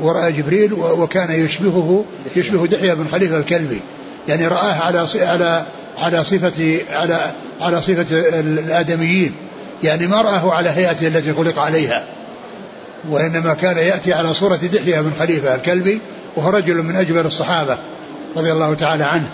[0.00, 2.04] ورأى جبريل وكان يشبهه
[2.36, 3.80] يشبه دحية بن خليفة الكلبي.
[4.28, 5.64] يعني رآه على على
[5.98, 8.06] على صفة على على صفة
[8.40, 9.32] الآدميين.
[9.82, 12.04] يعني ما رآه على هيئته التي خلق عليها.
[13.10, 16.00] وإنما كان يأتي على صورة دحية بن خليفة الكلبي
[16.36, 17.78] وهو رجل من أجبر الصحابة
[18.36, 19.28] رضي الله تعالى عنه.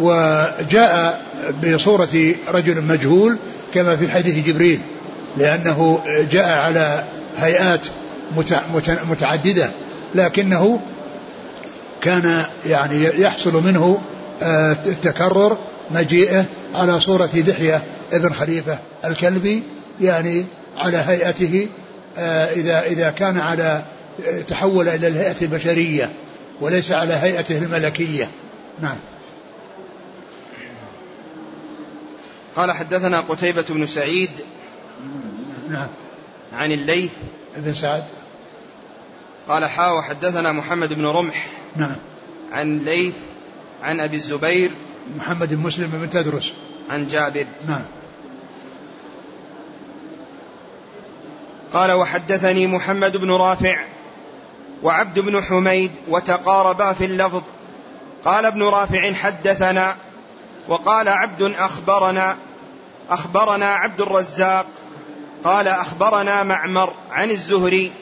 [0.00, 1.22] وجاء
[1.64, 3.36] بصورة رجل مجهول
[3.74, 4.80] كما في حديث جبريل
[5.36, 7.04] لأنه جاء على
[7.38, 7.86] هيئات
[9.08, 9.70] متعددة
[10.14, 10.80] لكنه
[12.02, 14.00] كان يعني يحصل منه
[14.42, 14.76] آه،
[15.90, 17.82] مجيئه على صورة دحية
[18.12, 19.62] ابن خليفة الكلبي
[20.00, 20.44] يعني
[20.78, 21.68] على هيئته
[22.18, 23.82] آه، إذا إذا كان على
[24.48, 26.10] تحول إلى الهيئة البشرية
[26.60, 28.28] وليس على هيئته الملكية.
[28.82, 28.96] نعم.
[32.56, 34.30] قال حدثنا قتيبة بن سعيد
[35.70, 35.88] نعم.
[36.52, 37.12] عن الليث.
[37.56, 38.04] بن سعد.
[39.48, 41.46] قال حا وحدثنا محمد بن رمح.
[41.76, 41.96] نعم.
[42.52, 43.14] عن ليث
[43.82, 44.70] عن أبي الزبير.
[45.16, 46.52] محمد بن مسلم بن تدرس.
[46.90, 47.46] عن جابر.
[47.68, 47.84] نعم.
[51.72, 53.84] قال وحدثني محمد بن رافع
[54.82, 57.42] وعبد بن حميد وتقاربا في اللفظ.
[58.24, 59.96] قال ابن رافع حدثنا
[60.68, 62.36] وقال عبد أخبرنا
[63.10, 64.66] أخبرنا عبد الرزاق
[65.44, 67.92] قال أخبرنا معمر عن الزهري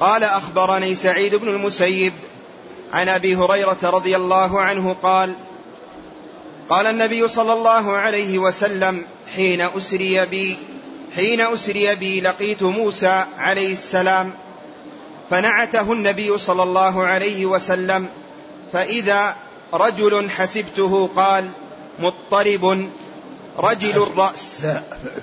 [0.00, 2.12] قال أخبرني سعيد بن المسيب
[2.92, 5.34] عن أبي هريرة رضي الله عنه قال
[6.68, 9.06] قال النبي صلى الله عليه وسلم
[9.36, 10.56] حين أسري بي
[11.16, 14.34] حين أسري بي لقيت موسى عليه السلام
[15.30, 18.08] فنعته النبي صلى الله عليه وسلم
[18.72, 19.36] فإذا
[19.74, 21.50] رجل حسبته قال
[22.00, 22.88] مضطرب
[23.58, 24.66] رجل الرأس.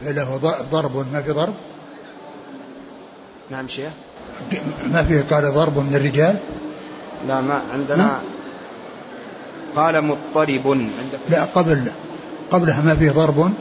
[0.06, 0.40] لا له
[0.72, 1.54] ضرب ما في ضرب؟
[3.52, 3.92] نعم شيخ.
[4.94, 6.36] ما فيه قال ضرب من الرجال؟
[7.28, 8.20] لا ما عندنا.
[9.76, 10.88] قال مضطرب.
[11.30, 11.92] لا قبل
[12.52, 13.54] قبلها ما فيه ضرب؟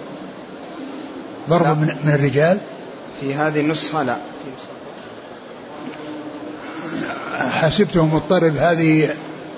[1.51, 2.59] ضرب من, من الرجال؟
[3.21, 4.17] في هذه النسخة لا.
[7.39, 9.09] حسبته مضطرب هذه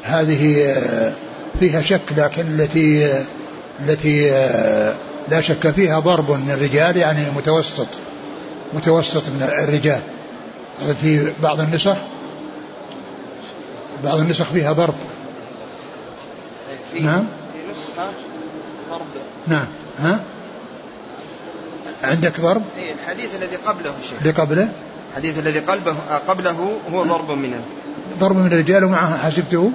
[0.03, 0.75] هذه
[1.61, 3.25] فيها شك لكن التي
[3.81, 4.31] التي
[5.29, 7.87] لا شك فيها ضرب من الرجال يعني متوسط
[8.75, 10.01] متوسط من الرجال.
[11.01, 11.97] في بعض النسخ؟
[14.05, 14.95] بعض النسخ فيها ضرب.
[16.93, 17.27] في نعم.
[17.53, 18.11] في نسخة
[18.91, 19.07] ضرب
[19.47, 19.67] نعم.
[19.99, 20.21] ها؟
[22.03, 24.19] عندك ضرب؟ إيه الحديث الذي قبله شيخ.
[24.21, 24.69] اللي قبله؟
[25.11, 25.95] الحديث الذي قلبه
[26.29, 27.61] قبله هو ضرب من.
[28.19, 29.73] ضرب من الرجال ومعها حسبته؟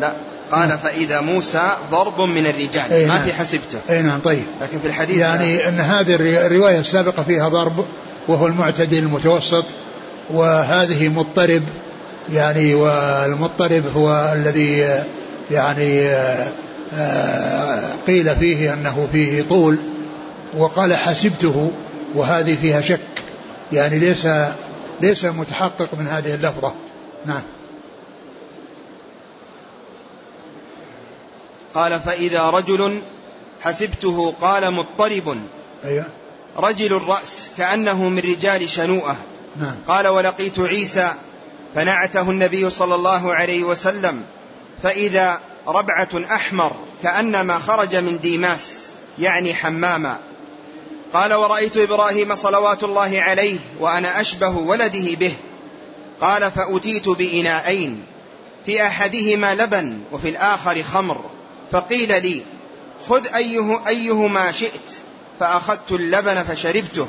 [0.00, 0.12] لا.
[0.50, 2.92] قال فإذا موسى ضرب من الرجال.
[2.92, 3.24] أي ما نعم.
[3.24, 3.78] في حسبته.
[3.90, 4.44] أي نعم طيب.
[4.62, 6.14] لكن في الحديث يعني أن هذه
[6.46, 7.84] الرواية السابقة فيها ضرب
[8.28, 9.64] وهو المعتدل المتوسط
[10.30, 11.62] وهذه مضطرب
[12.32, 15.02] يعني والمضطرب هو الذي
[15.50, 16.08] يعني
[16.94, 19.78] آه، قيل فيه أنه فيه طول
[20.56, 21.70] وقال حسبته
[22.14, 23.00] وهذه فيها شك.
[23.72, 24.28] يعني ليس
[25.00, 26.72] ليس متحقق من هذه اللفظة.
[27.26, 27.42] نعم.
[31.74, 33.02] قال فإذا رجل
[33.60, 35.38] حسبته قال مضطرب.
[35.84, 36.04] أيوه.
[36.56, 39.16] رجل الرأس كأنه من رجال شنوءة.
[39.60, 39.74] نعم.
[39.88, 41.14] قال ولقيت عيسى
[41.74, 44.22] فنعته النبي صلى الله عليه وسلم.
[44.82, 50.18] فإذا ربعة أحمر كأنما خرج من ديماس يعني حماما
[51.12, 55.32] قال ورأيت إبراهيم صلوات الله عليه وأنا أشبه ولده به.
[56.20, 58.04] قال فأتيت بإناءين
[58.66, 61.33] في أحدهما لبن وفي الآخر خمر.
[61.74, 62.42] فقيل لي
[63.08, 64.90] خذ أيه أيهما شئت
[65.40, 67.08] فأخذت اللبن فشربته.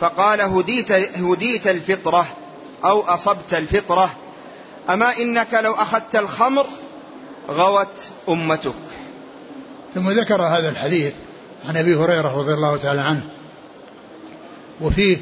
[0.00, 2.26] فقال هديت, هديت الفطرة
[2.84, 4.10] أو أصبت الفطرة.
[4.90, 6.66] أما إنك لو أخذت الخمر
[7.50, 8.74] غوت أمتك.
[9.94, 11.12] ثم ذكر هذا الحديث
[11.68, 13.22] عن أبي هريرة رضي الله تعالى عنه.
[14.80, 15.16] وفيه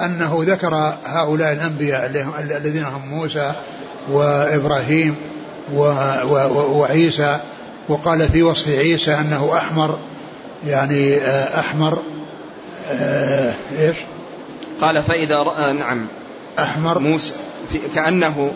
[0.00, 3.52] أنه ذكر هؤلاء هم- الذين هم موسى
[4.10, 5.16] وإبراهيم
[5.74, 5.80] و
[6.24, 7.40] و و وعيسى
[7.88, 9.98] وقال في وصف عيسى أنه أحمر
[10.66, 11.98] يعني آه، أحمر
[12.90, 13.96] آه، إيش؟
[14.80, 16.06] قال فإذا رأى نعم
[16.58, 16.98] أحمر.
[16.98, 17.32] موسى
[17.94, 18.52] كأنه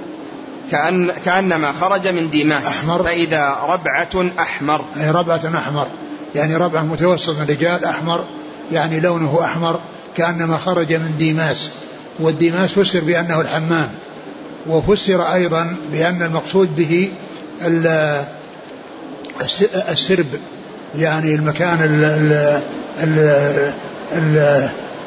[0.70, 2.66] كأن كأنما خرج من ديماس.
[2.66, 3.02] أحمر.
[3.02, 4.84] فإذا ربعة أحمر.
[4.96, 5.86] يعني ربعة أحمر.
[6.34, 8.24] يعني ربعة متوسط من الرجال أحمر
[8.72, 9.80] يعني لونه أحمر
[10.16, 11.70] كأنما خرج من ديماس.
[12.20, 13.88] والديماس فسر بأنه الحمام.
[14.66, 17.12] وفسر أيضا بأن المقصود به
[19.90, 20.26] السرب
[20.98, 22.32] يعني المكان ال ال
[23.02, 23.18] ال
[24.12, 24.36] ال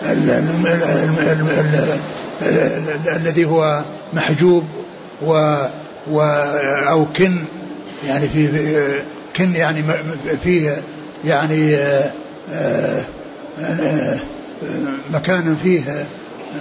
[0.05, 1.99] ال- ال- ال- ال-
[2.41, 4.63] ال- ال- الذي هو محجوب
[5.21, 5.55] و
[6.11, 6.21] و
[6.89, 7.35] أو كن
[8.07, 8.49] يعني في
[9.35, 9.83] كن يعني
[10.43, 10.77] فيه
[11.25, 13.01] يعني آه،
[13.59, 14.19] آه،
[15.13, 16.05] مكان فيه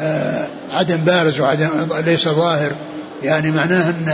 [0.01, 1.69] آه، عدم بارز وعدم
[2.07, 2.73] ليس ظاهر.
[3.23, 4.09] يعني معناه ان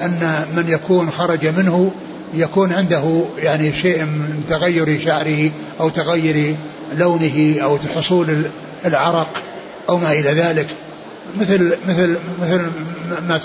[0.00, 1.92] أن من يكون خرج منه
[2.36, 6.56] يكون عنده يعني شيء من تغير شعره أو تغير
[6.96, 8.44] لونه أو حصول
[8.84, 9.42] العرق
[9.88, 10.66] أو ما إلى ذلك.
[11.40, 12.60] مثل مثل مثل
[13.28, 13.40] ما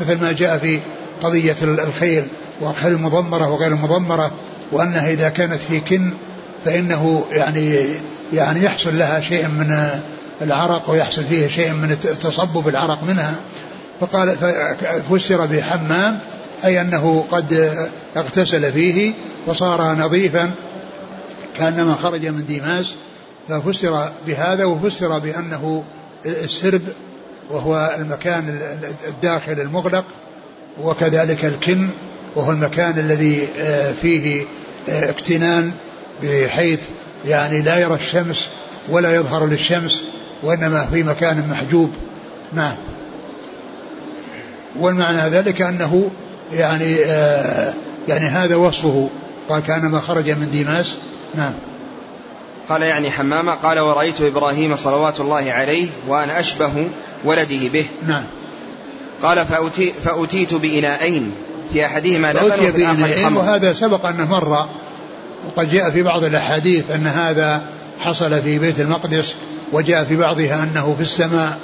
[0.00, 0.80] مثل ما جاء في
[1.22, 2.24] قضية الخيل
[2.60, 4.30] وخيل المضمرة وغير المضمرة
[4.72, 6.10] وأنها إذا كانت في كن
[6.64, 7.78] فإنه يعني
[8.32, 9.88] يعني يحصل لها شيء من
[10.42, 13.34] العرق ويحصل فيه شيء من تصبب العرق منها.
[14.00, 14.36] فقال
[15.10, 16.18] فسر بحمام
[16.64, 17.76] أي أنه قد
[18.16, 19.12] اغتسل فيه
[19.46, 20.50] وصار نظيفا
[21.56, 22.94] كأنما خرج من ديماس
[23.48, 25.84] ففسر بهذا وفسر بأنه
[26.26, 26.82] السرب
[27.50, 28.60] وهو المكان
[29.08, 30.04] الداخل المغلق
[30.82, 31.88] وكذلك الكن
[32.36, 34.44] وهو المكان الذي آه، فيه
[34.88, 35.72] آه، اكتنان
[36.22, 36.80] بحيث
[37.26, 38.48] يعني لا يرى الشمس
[38.88, 40.02] ولا يظهر للشمس
[40.42, 41.90] وإنما في مكان محجوب.
[42.52, 42.74] نعم.
[44.76, 46.10] والمعنى ذلك أنه
[46.52, 47.74] يعني آه
[48.08, 49.08] يعني هذا وصفه.
[49.48, 50.94] قال كانما خرج من ديماس
[51.34, 51.52] نعم.
[52.68, 56.88] قال يعني حمامة قال ورأيت إبراهيم صلوات الله عليه وأنا أشبه
[57.24, 57.86] ولده به.
[58.06, 58.24] نعم.
[59.22, 61.32] قال فأتي فأتيت بإناءين
[61.72, 63.38] في أحدهما لبن وفي الآخر بإناءين خمر.
[63.40, 64.66] وهذا سبق أنه مر.
[65.46, 67.62] وقد جاء في بعض الأحاديث أن هذا
[68.00, 69.34] حصل في بيت المقدس
[69.72, 71.58] وجاء في بعضها أنه في السماء.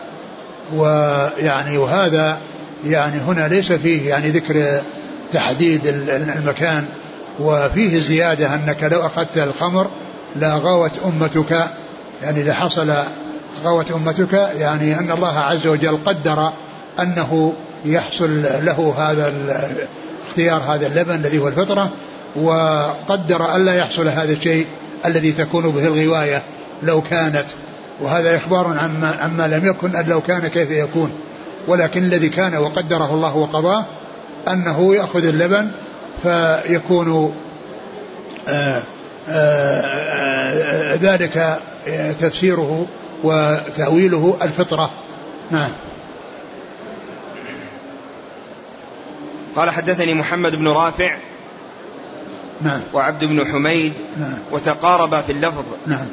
[0.75, 2.39] ويعني وهذا
[2.87, 4.81] يعني هنا ليس فيه يعني ذكر
[5.33, 6.85] تحديد ال- ال- المكان
[7.41, 9.91] وفيه زيادة أنك لو أخذت الخمر
[10.37, 11.67] لغوت أمتك
[12.23, 12.93] يعني لحصل
[13.65, 16.53] غوت أمتك يعني أن الله عز وجل قدر
[17.01, 17.53] أنه
[17.85, 19.33] يحصل له هذا
[20.29, 21.91] اختيار هذا اللبن الذي هو الفطرة
[22.37, 24.67] وقدر ألا يحصل هذا الشيء
[25.07, 26.43] الذي تكون به الغواية
[26.83, 27.45] لو كانت.
[28.01, 31.13] وهذا إخبار عما, عما لم يكن أن لو كان كيف يكون.
[31.67, 33.85] ولكن الذي كان وقدره الله وقضاه
[34.49, 35.71] أنه يأخذ اللبن
[36.23, 37.35] فيكون
[38.49, 38.83] آآ
[39.29, 41.59] آآ ذلك
[42.21, 42.87] تفسيره
[43.25, 44.91] وتأويله الفطرة.
[45.51, 45.71] نعم.
[49.57, 51.17] قال حدثني محمد بن رافع
[52.61, 52.81] نعم.
[52.95, 54.39] وعبد بن حميد نعم.
[54.51, 55.65] وتقاربا في اللفظ.
[55.87, 56.07] نعم.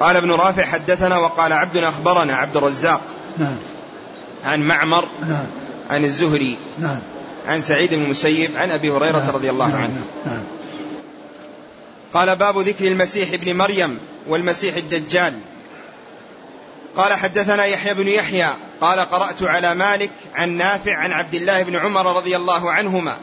[0.00, 3.00] قال ابن رافع حدثنا وقال عبد أخبرنا عبد الرزاق.
[3.38, 3.56] نعم.
[4.44, 5.46] عن معمر نعم.
[5.90, 6.98] عن الزهري نعم.
[7.48, 9.30] عن سعيد بن المسيب عن أبي هريرة نعم.
[9.30, 9.82] رضي الله نعم.
[9.82, 10.02] عنه.
[10.26, 10.42] نعم.
[12.12, 13.98] قال باب ذكر المسيح ابن مريم
[14.28, 15.34] والمسيح الدجال.
[16.96, 18.48] قال حدثنا يحيى بن يحيى
[18.80, 23.16] قال قرأت على مالك عن نافع عن عبد الله بن عمر رضي الله عنهما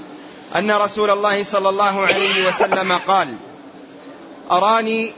[0.56, 3.36] أن رسول الله صلى الله عليه وسلم قال
[4.52, 5.12] أراني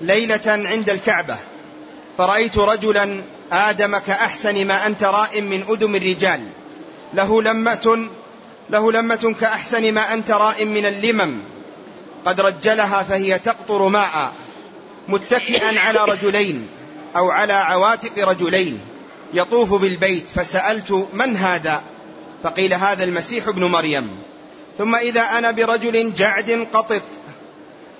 [0.00, 1.36] ليلة عند الكعبة
[2.18, 6.40] فرأيت رجلا آدم كأحسن ما أنت راء من أدم الرجال.
[7.14, 8.08] له لمة
[8.70, 11.40] له لمة كأحسن ما أنت راء من اللمم.
[12.24, 14.32] قد رجلها فهي تقطر ماء
[15.08, 16.68] متكئا على رجلين
[17.16, 18.80] أو على عواتق رجلين.
[19.34, 21.82] يطوف بالبيت فسألت من هذا؟
[22.42, 24.18] فقيل هذا المسيح ابن مريم.
[24.78, 27.02] ثم إذا أنا برجل جعد قطط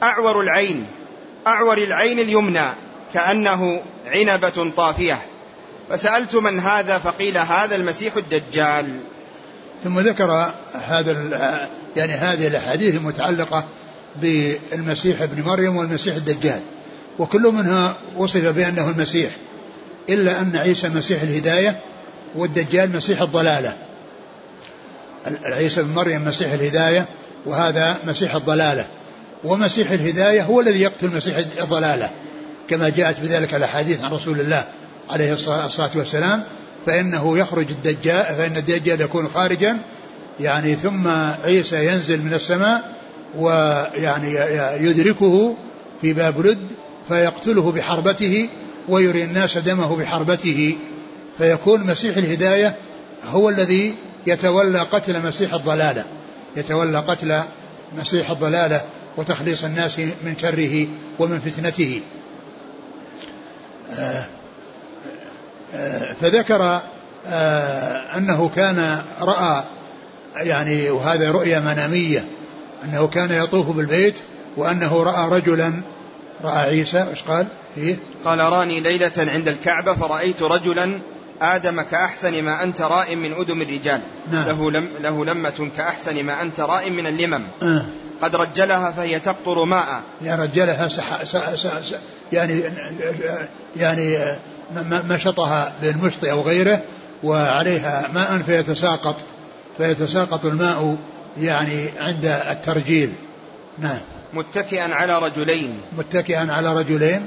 [0.03, 0.87] أعور العين
[1.47, 2.67] أعور العين اليمنى
[3.15, 5.23] كأنه عنبة طافية.
[5.91, 9.01] فسألت من هذا فقيل هذا المسيح الدجال.
[9.85, 10.53] ثم ذكر
[10.89, 11.17] هذا
[11.97, 13.65] يعني هذه الأحاديث المتعلقة
[14.23, 16.61] بالمسيح ابن مريم والمسيح الدجال
[17.19, 19.31] وكل منها وصف بأنه المسيح
[20.09, 21.81] إلا أن عيسى مسيح الهداية
[22.35, 23.77] والدجال مسيح الضلالة.
[25.45, 27.07] عيسى بن مريم مسيح الهداية
[27.47, 28.87] وهذا مسيح الضلالة.
[29.45, 32.11] ومسيح الهداية هو الذي يقتل مسيح الضلالة
[32.71, 34.65] كما جاءت بذلك الأحاديث عن رسول الله
[35.11, 36.43] عليه الصلاه والسلام
[36.87, 39.79] فإنه يخرج الدجال فإن الدجال يكون خارجا
[40.41, 41.09] يعني ثم
[41.45, 42.93] عيسى ينزل من السماء
[43.37, 44.35] ويعني
[44.87, 45.57] يدركه
[46.01, 46.59] في باب لد
[47.09, 48.49] فيقتله بحربته
[48.89, 50.77] ويري الناس دمه بحربته.
[51.39, 52.75] فيكون مسيح الهداية
[53.31, 53.95] هو الذي
[54.27, 56.05] يتولى قتل مسيح الضلالة.
[56.57, 57.41] يتولى قتل
[57.99, 58.83] مسيح الضلالة
[59.17, 60.87] وتخليص الناس من شره
[61.19, 62.01] ومن فتنته.
[63.99, 64.27] آه،
[66.21, 66.81] فذكر
[67.27, 69.65] آه، أنه كان رأى
[70.37, 72.25] يعني وهذا رؤيا منامية
[72.85, 74.19] أنه كان يطوف بالبيت
[74.57, 75.73] وأنه رأى رجلا
[76.45, 80.99] رأى عيسى إيش قال فيه؟ قال راني ليلة عند الكعبة فرأيت رجلا
[81.43, 84.01] آدم كأحسن ما أنت راء من أدم الرجال
[84.33, 84.47] نعم.
[84.47, 87.85] له, لم له لمة كأحسن ما أنت راء من اللمم آه.
[88.23, 91.99] قد رجلها فهي تقطر ماء يعني رجلها سح سح سح
[92.33, 92.63] يعني
[93.77, 94.19] يعني
[95.09, 96.83] مشطها بالمشط أو غيره
[97.25, 99.17] وعليها ماء فيتساقط
[99.79, 100.97] فيتساقط الماء
[101.41, 103.13] يعني عند الترجيل.
[103.79, 103.99] نعم.
[104.35, 105.81] متكئا على رجلين.
[105.99, 107.21] متكئا على رجلين.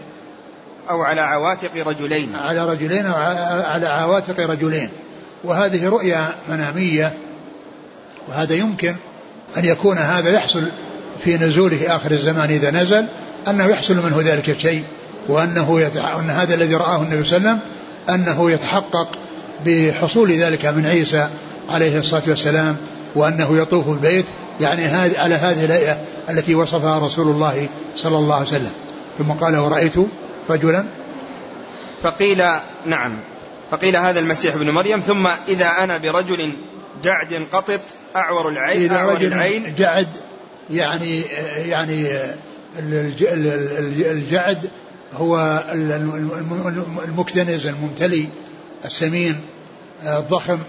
[0.90, 2.36] أو على عواتق رجلين.
[2.36, 3.16] على رجلين أو
[3.64, 4.90] على عواتق رجلين.
[5.44, 7.14] وهذه رؤيا منامية
[8.28, 8.96] وهذا يمكن
[9.58, 10.64] أن يكون هذا يحصل
[11.24, 13.08] في نزوله آخر الزمان إذا نزل
[13.48, 14.84] أنه يحصل منه ذلك الشيء.
[15.28, 16.16] وأنه يتح...
[16.16, 17.60] أن هذا الذي رآه النبي صلى الله عليه وسلم
[18.10, 19.08] أنه يتحقق
[19.66, 21.30] بحصول ذلك من عيسى
[21.70, 22.78] عليه الصلاة والسلام
[23.16, 24.26] وأنه يطوف البيت
[24.62, 25.98] يعني هذه على هذه الهيئة
[26.30, 28.72] التي وصفها رسول الله صلى الله عليه وسلم.
[29.18, 29.94] ثم قال ورأيت
[30.50, 30.86] رجلا؟
[32.04, 32.44] فقيل
[32.86, 33.18] نعم.
[33.72, 35.00] فقيل هذا المسيح ابن مريم.
[35.00, 36.54] ثم إذا أنا برجل
[37.04, 37.80] جعد قطط
[38.16, 39.76] أعور العين إذا أعور العين.
[39.78, 40.08] جعد
[40.70, 41.22] يعني
[41.56, 42.08] يعني
[44.12, 44.70] الجعد
[45.14, 45.64] هو
[47.08, 48.28] المكتنز الممتلي
[48.86, 49.42] السمين
[50.04, 50.60] الضخم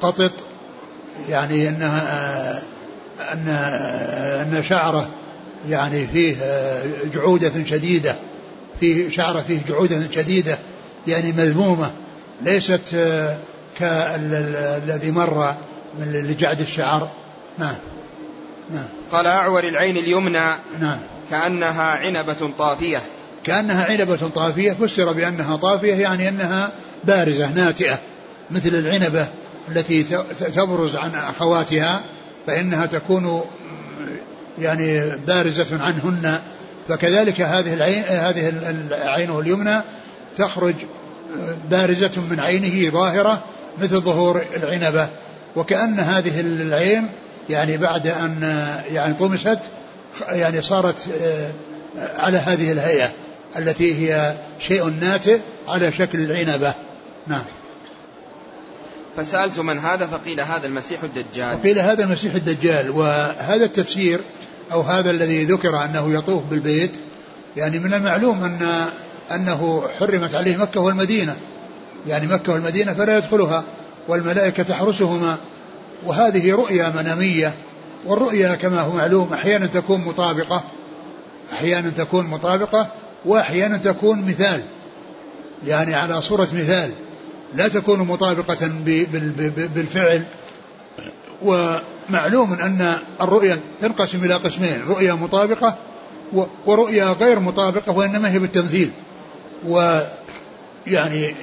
[0.00, 0.32] قطط
[1.28, 2.62] يعني إنها
[3.32, 3.48] إن
[4.56, 5.08] إن شعره
[5.68, 6.36] يعني فيه
[7.14, 8.16] جعودة شديدة
[8.80, 10.58] فيه شعره فيه جعودة شديدة
[11.06, 11.90] يعني مذمومة
[12.42, 12.96] ليست
[13.78, 15.54] كالذي مر
[16.00, 17.08] من لجعد الشعر.
[17.58, 17.74] نعم.
[18.74, 18.86] نعم.
[19.12, 20.54] قال أعور العين اليمنى.
[20.80, 20.98] نعم.
[21.30, 23.02] كأنها عنبة طافية.
[23.44, 26.70] كأنها عنبة طافية فسر بأنها طافية يعني أنها
[27.04, 27.98] بارزة ناتئة.
[28.50, 29.26] مثل العنبة
[29.68, 30.02] التي
[30.54, 32.00] تبرز عن أخواتها
[32.46, 33.42] فإنها تكون
[34.58, 36.40] يعني بارزة عنهن.
[36.88, 38.52] فكذلك هذه العين هذه
[38.90, 39.80] عينه اليمنى
[40.38, 40.74] تخرج
[41.70, 43.42] بارزة من عينه ظاهرة
[43.82, 45.08] مثل ظهور العنبة.
[45.56, 47.08] وكأن هذه العين
[47.50, 48.42] يعني بعد أن
[48.92, 49.58] يعني طمست
[50.28, 51.50] يعني صارت آه،
[52.18, 53.10] على هذه الهيئة
[53.58, 55.38] التي هي شيء ناتئ
[55.68, 56.74] على شكل العنبة.
[57.26, 57.44] نعم.
[59.16, 61.58] فسألت من هذا فقيل هذا المسيح الدجال.
[61.58, 62.90] فقيل هذا المسيح الدجال.
[62.90, 64.20] وهذا التفسير
[64.72, 66.92] أو هذا الذي ذكر أنه يطوف بالبيت
[67.56, 68.86] يعني من المعلوم أن
[69.34, 71.36] أنه حرمت عليه مكة والمدينة.
[72.06, 73.64] يعني مكة والمدينة فلا يدخلها
[74.08, 75.36] والملائكة تحرسهما.
[76.06, 77.54] وهذه رؤيا منامية
[78.08, 80.64] والرؤيا كما هو معلوم أحيانا تكون مطابقة
[81.52, 82.88] أحيانا تكون مطابقة
[83.24, 84.62] وأحيانا تكون مثال.
[85.66, 86.90] يعني على صورة مثال
[87.54, 88.68] لا تكون مطابقة
[89.74, 90.24] بالفعل.
[91.42, 95.78] ومعلوم أن الرؤيا تنقسم إلى قسمين رؤيا مطابقة
[96.66, 98.90] ورؤيا غير مطابقة وإنما هي بالتمثيل.
[99.66, 101.34] ويعني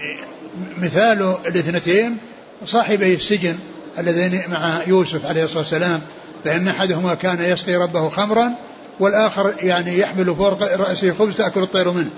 [0.78, 2.18] مثال الاثنتين
[2.66, 3.56] صاحبي السجن
[4.00, 6.02] اللذين مع يوسف عليه الصلاة والسلام
[6.46, 8.52] فإن أحدهما كان يسقي ربه خمرا
[9.00, 12.10] والآخر يعني يحمل فوق رأسه خبز تأكل الطير منه.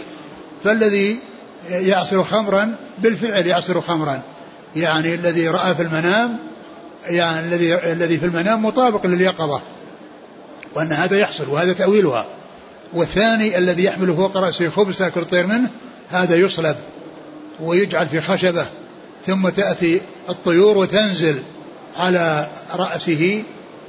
[0.63, 1.19] فالذي
[1.69, 4.21] يعصر خمرا بالفعل يعصر خمرا.
[4.75, 6.37] يعني الذي رأى في المنام
[7.05, 9.61] يعني الذي الذي في المنام مطابق لليقظة.
[10.75, 12.25] وأن هذا يحصل وهذا تأويلها.
[12.93, 15.69] والثاني الذي يحمل فوق رأسه خبز تأكل الطير منه
[16.09, 16.75] هذا يصلب
[17.59, 18.65] ويجعل في خشبة
[19.27, 21.41] ثم تأتي الطيور وتنزل
[21.97, 23.43] على رأسه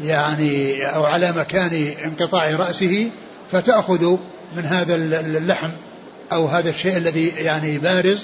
[0.05, 3.11] يعني أو على مكان انقطاع رأسه
[3.53, 4.17] فتأخذ
[4.57, 5.71] من هذا اللحم
[6.33, 8.19] أو هذا الشيء الذي يعني بارز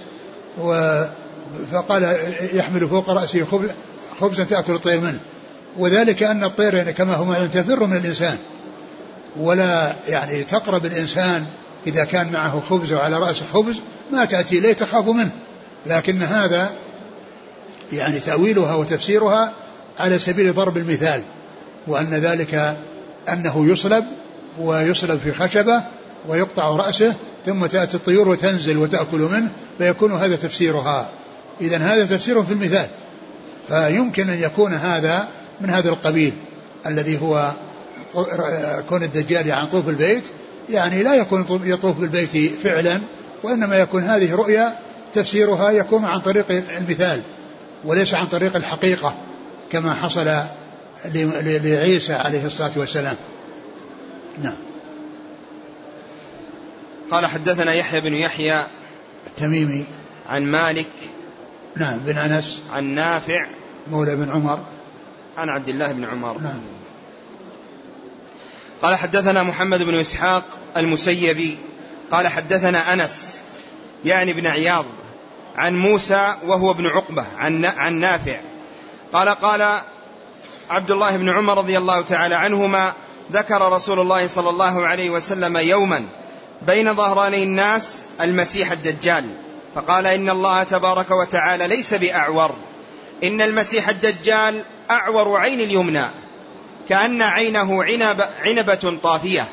[0.58, 1.02] و
[1.72, 2.16] فقال
[2.52, 3.46] يحمل فوق رأسه
[4.20, 5.18] خبزا تأكل الطير منه.
[5.78, 8.36] وذلك أن الطير يعني كما هو معلوم تفر من الإنسان.
[9.36, 11.46] ولا يعني تقرب الإنسان
[11.86, 13.76] إذا كان معه خبز وعلى رأسه خبز
[14.12, 15.30] ما تأتي إليه تخاف منه.
[15.86, 16.70] لكن هذا
[17.92, 19.52] يعني تأويلها وتفسيرها
[19.98, 21.22] على سبيل ضرب المثال.
[21.86, 22.76] وأن ذلك
[23.28, 24.04] أنه يصلب
[24.58, 25.82] ويصلب في خشبة
[26.28, 27.14] ويقطع رأسه
[27.46, 31.08] ثم تأتي الطيور وتنزل وتأكل منه فيكون هذا تفسيرها.
[31.60, 32.86] إذا هذا تفسير في المثال.
[33.68, 35.28] فيمكن أن يكون هذا
[35.60, 36.32] من هذا القبيل
[36.86, 37.52] الذي هو
[38.88, 40.24] كون الدجال يعني طوف البيت.
[40.70, 43.00] يعني لا يكون يطوف بالبيت فعلا
[43.42, 44.74] وإنما يكون هذه رؤيا
[45.12, 46.46] تفسيرها يكون عن طريق
[46.78, 47.20] المثال
[47.84, 49.14] وليس عن طريق الحقيقة
[49.72, 50.28] كما حصل
[51.04, 53.16] لعيسى عليه الصلاة والسلام.
[54.42, 54.56] نعم.
[57.10, 58.64] قال حدثنا يحيى بن يحيى
[59.26, 59.84] التميمي.
[60.28, 60.90] عن مالك
[61.76, 62.60] نعم بن أنس.
[62.72, 63.46] عن نافع.
[63.90, 64.60] مولى بن عمر.
[65.38, 66.38] عن عبد الله بن عمر.
[66.38, 66.60] نعم.
[68.82, 70.44] قال حدثنا محمد بن إسحاق
[70.76, 71.58] المسيبي.
[72.10, 73.40] قال حدثنا أنس
[74.04, 74.84] يعني بن عياض
[75.56, 78.40] عن موسى وهو ابن عقبة عن, عن نافع.
[79.12, 79.80] قال قال
[80.70, 82.92] عبد الله بن عمر رضي الله تعالى عنهما
[83.32, 86.04] ذكر رسول الله صلى الله عليه وسلم يوما
[86.66, 89.24] بين ظهراني الناس المسيح الدجال.
[89.74, 92.54] فقال إن الله تبارك وتعالى ليس بأعور.
[93.24, 96.04] إن المسيح الدجال أعور عين اليمنى
[96.88, 99.48] كأن عينه عنب عنبة طافية.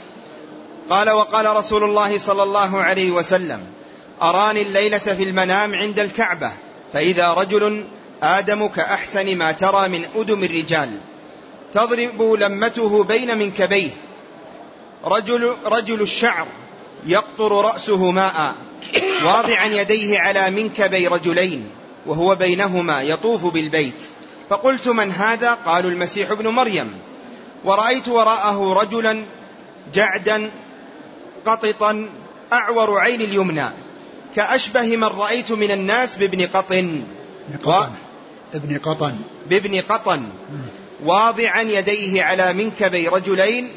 [0.90, 3.64] قال وقال رسول الله صلى الله عليه وسلم
[4.22, 6.52] أراني الليلة في المنام عند الكعبة
[6.94, 7.86] فإذا رجل
[8.24, 10.98] آدم كأحسن ما ترى من أدم الرجال.
[11.74, 13.90] تضرب لمته بين منكبيه.
[15.06, 16.48] رجل, رجل الشعر
[17.06, 18.56] يقطر رأسه ماء
[19.24, 21.70] واضعا يديه على منكبي رجلين
[22.06, 24.04] وهو بينهما يطوف بالبيت.
[24.50, 26.94] فقلت من هذا؟ قالوا المسيح ابن مريم.
[27.66, 29.24] ورأيت وراءه رجلا
[29.94, 30.52] جعدا
[31.46, 32.10] قططا
[32.54, 33.70] أعور عين اليمنى.
[34.36, 37.04] كأشبه من رأيت من الناس بابن قطن.
[38.54, 39.16] ابن قطن.
[39.50, 40.30] بابن قطن.
[41.06, 43.68] واضعا يديه على منكبي رجلين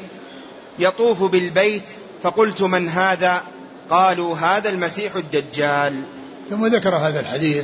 [0.79, 1.83] يطوف بالبيت
[2.23, 3.41] فقلت من هذا؟
[3.89, 6.01] قالوا هذا المسيح الدجال.
[6.49, 7.63] ثم ذكر هذا الحديث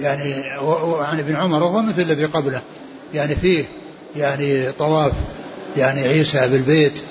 [0.00, 0.34] يعني
[1.00, 2.62] عن ابن عمر وهو مثل الذي قبله.
[3.14, 3.64] يعني فيه
[4.16, 5.12] يعني طواف
[5.76, 7.02] يعني عيسى بالبيت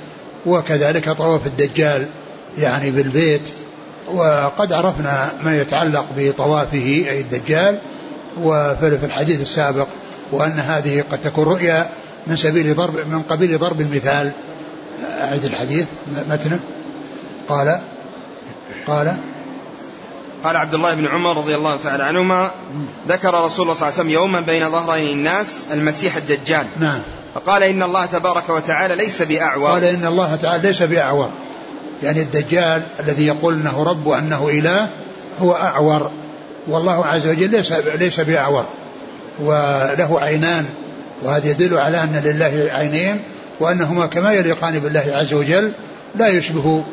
[0.46, 2.08] وكذلك طواف الدجال
[2.58, 3.50] يعني بالبيت.
[4.14, 7.80] وقد عرفنا ما يتعلق بطوافه أي الدجال
[8.44, 9.88] وفي الحديث السابق
[10.32, 11.90] وأن هذه قد تكون رؤيا
[12.28, 14.32] من سبيل ضرب من قبيل ضرب المثال.
[15.22, 15.86] أعد الحديث.
[16.30, 16.60] متنه.
[17.50, 17.80] قال.
[18.88, 19.18] قال.
[20.44, 22.52] قال عبد الله بن عمر رضي الله تعالى عنهما
[23.08, 26.68] ذكر رسول الله صلى الله عليه وسلم يوما بين ظهرين الناس المسيح الدجال.
[26.80, 27.00] نعم.
[27.36, 29.70] فقال إن الله تبارك وتعالى ليس بأعور.
[29.70, 31.30] قال إن الله تعالى ليس بأعور.
[32.04, 34.90] يعني الدجال الذي يقول إنه رب وأنه إله
[35.42, 36.12] هو أعور.
[36.68, 38.66] والله عز وجل ليس ليس بأعور
[39.40, 40.66] وله عينان
[41.24, 43.20] وهذا يدل على أن لله عينين
[43.60, 45.72] وأنهما كما يليقان بالله عز وجل
[46.16, 46.84] لا يشبه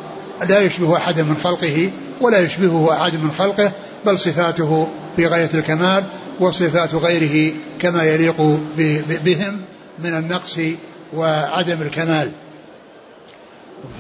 [0.49, 3.73] لا يشبه احدا من خلقه ولا يشبهه أحد من خلقه
[4.07, 6.05] بل صفاته في غاية الكمال
[6.41, 8.61] وصفات غيره كما يليق
[9.25, 9.61] بهم
[9.99, 10.59] من النقص
[11.15, 12.31] وعدم الكمال.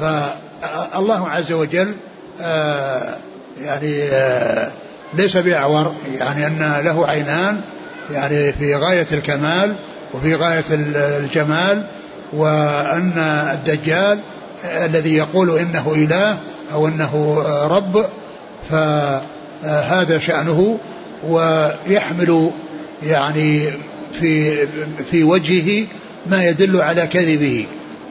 [0.00, 1.94] فالله عز وجل
[2.40, 3.16] آه،
[3.60, 4.72] يعني آه،
[5.16, 7.60] ليس بأعور يعني أن له عينان
[8.10, 9.74] يعني في غاية الكمال
[10.14, 11.86] وفي غاية الجمال
[12.32, 13.12] وأن
[13.52, 14.18] الدجال
[14.64, 16.36] الذي يقول إنه إله
[16.72, 18.06] أو أنه رب
[18.70, 20.78] فهذا شأنه
[21.28, 22.50] ويحمل
[23.02, 23.62] يعني
[24.20, 24.66] في
[25.10, 25.86] في وجهه
[26.26, 27.66] ما يدل على كذبه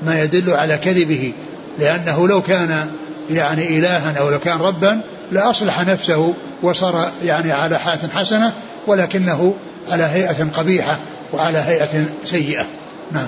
[0.05, 1.33] ما يدل على كذبه
[1.79, 2.87] لأنه لو كان
[3.29, 5.01] يعني إلها أو لو كان ربا
[5.33, 8.53] لأصلح نفسه وصار يعني على حالة حسنة
[8.87, 9.55] ولكنه
[9.91, 10.97] على هيئة قبيحة
[11.33, 12.65] وعلى هيئة سيئة.
[13.11, 13.27] نعم.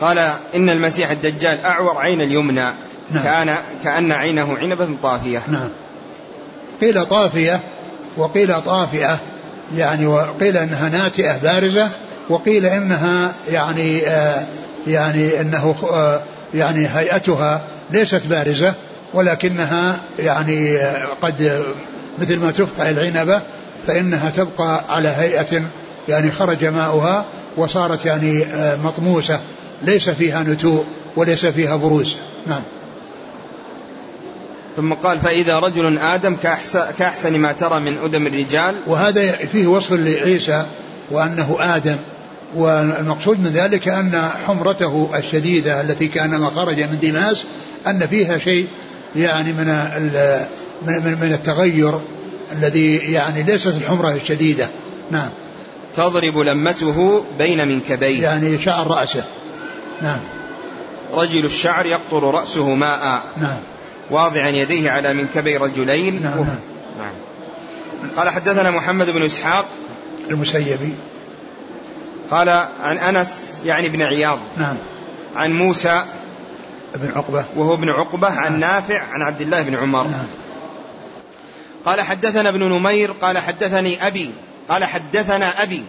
[0.00, 0.18] قال
[0.56, 2.64] إن المسيح الدجال أعور عين اليمنى
[3.10, 3.24] نعم.
[3.24, 5.42] كان كأن عينه عنبة طافية.
[5.48, 5.68] نعم.
[6.80, 7.60] قيل طافية
[8.16, 9.18] وقيل طافئة
[9.76, 11.90] يعني وقيل إنها ناتئة بارزة
[12.28, 14.46] وقيل إنها يعني آه
[14.86, 16.20] يعني إنه آه
[16.54, 18.74] يعني هيئتها ليست بارزة
[19.14, 20.78] ولكنها يعني
[21.22, 21.64] قد
[22.18, 23.40] مثل ما تفقع العنبة
[23.86, 25.62] فإنها تبقى على هيئة
[26.08, 27.24] يعني خرج ماؤها
[27.56, 28.46] وصارت يعني
[28.84, 29.40] مطموسة
[29.82, 30.84] ليس فيها نتوء
[31.16, 32.16] وليس فيها بروز.
[32.46, 32.62] نعم.
[34.76, 38.74] ثم قال فإذا رجل آدم كأحسن, كأحسن ما ترى من أدم الرجال.
[38.86, 40.66] وهذا فيه وصف لعيسى
[41.10, 41.96] وأنه آدم.
[42.54, 47.42] والمقصود من ذلك أن حمرته الشديدة التي كانما خرج من دماس
[47.86, 48.68] أن فيها شيء
[49.16, 49.66] يعني من
[50.86, 51.94] من من التغير
[52.52, 54.68] الذي يعني ليست الحمرة الشديدة.
[55.10, 55.28] نعم.
[55.96, 58.22] تضرب لمته بين منكبيه.
[58.22, 59.24] يعني شعر رأسه.
[60.02, 60.20] نعم.
[61.12, 63.22] رجل الشعر يقطر رأسه ماء.
[63.40, 63.58] نعم.
[64.10, 66.22] واضعا يديه على منكبي رجلين.
[66.22, 66.58] نعم, نعم.
[66.98, 67.12] نعم.
[68.16, 69.66] قال حدثنا محمد بن إسحاق.
[70.30, 70.92] المسيبي.
[72.30, 72.48] قال
[72.82, 74.38] عن أنس يعني بن عياض.
[74.56, 74.76] نعم.
[75.36, 76.04] عن موسى
[76.94, 77.44] بن عقبة.
[77.56, 78.28] وهو ابن عقبة.
[78.28, 78.60] عن نعم.
[78.60, 80.04] نافع عن عبد الله بن عمر.
[80.04, 80.26] نعم.
[81.84, 84.30] قال حدثنا ابن نمير قال حدثني أبي
[84.68, 85.84] قال حدثنا أبي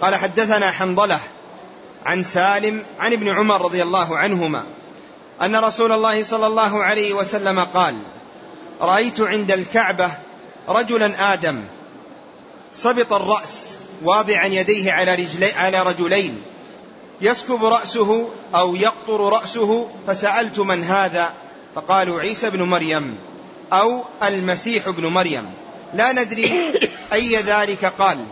[0.00, 1.20] قال حدثنا حنظلة.
[2.06, 4.62] عن سالم عن ابن عمر رضي الله عنهما
[5.42, 7.94] أن رسول الله صلى الله عليه وسلم قال
[8.80, 10.10] رأيت عند الكعبة
[10.68, 11.60] رجلا آدم
[12.74, 16.42] صبط الرأس واضعا يديه على, رجلي على رجلين.
[17.20, 19.88] يسكب رأسه أو يقطر رأسه.
[20.06, 21.32] فسألت من هذا؟
[21.74, 23.18] فقالوا عيسى بن مريم
[23.72, 25.50] أو المسيح ابن مريم.
[25.94, 26.72] لا ندري
[27.12, 28.24] أي ذلك قال.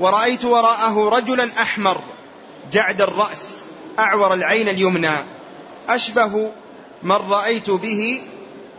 [0.00, 2.00] ورأيت وراءه رجلا أحمر
[2.72, 3.62] جعد الرأس
[3.98, 5.16] أعور العين اليمنى.
[5.88, 6.50] أشبه
[7.02, 8.22] من رأيت به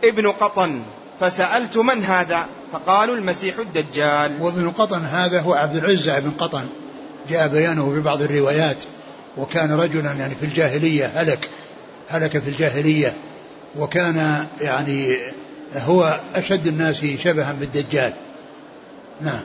[0.04, 0.82] ابن قطن.
[1.20, 4.36] فسألت من هذا؟ فقالوا المسيح الدجال.
[4.40, 6.66] وابن قطن هذا هو عبد العزة بن قطن.
[7.30, 8.76] جاء بيانه في بعض الروايات
[9.36, 11.48] وكان رجلا يعني في الجاهلية هلك
[12.08, 13.14] هلك في الجاهلية
[13.78, 15.16] وكان يعني
[15.76, 18.12] هو أشد الناس شبها بالدجال.
[19.20, 19.42] نعم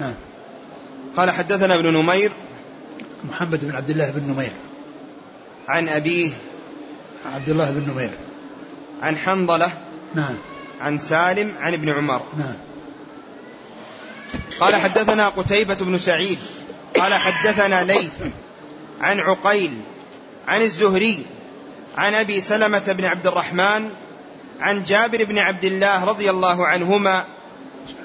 [0.00, 0.14] نعم.
[1.16, 2.30] قال حدثنا ابن نمير.
[3.24, 4.52] محمد بن عبد الله بن نمير.
[5.68, 6.30] عن أبيه.
[7.32, 8.10] عبد الله بن نمير.
[9.02, 9.70] عن حنظلة.
[10.14, 10.34] نعم.
[10.80, 12.22] عن سالم عن ابن عمر.
[12.38, 12.54] نعم.
[14.60, 16.38] قال حدثنا قتيبة بن سعيد.
[16.96, 18.12] قال حدثنا ليث
[19.00, 19.72] عن عقيل
[20.48, 21.22] عن الزهري
[21.96, 23.90] عن أبي سلمة بن عبد الرحمن
[24.60, 27.24] عن جابر بن عبد الله رضي الله عنهما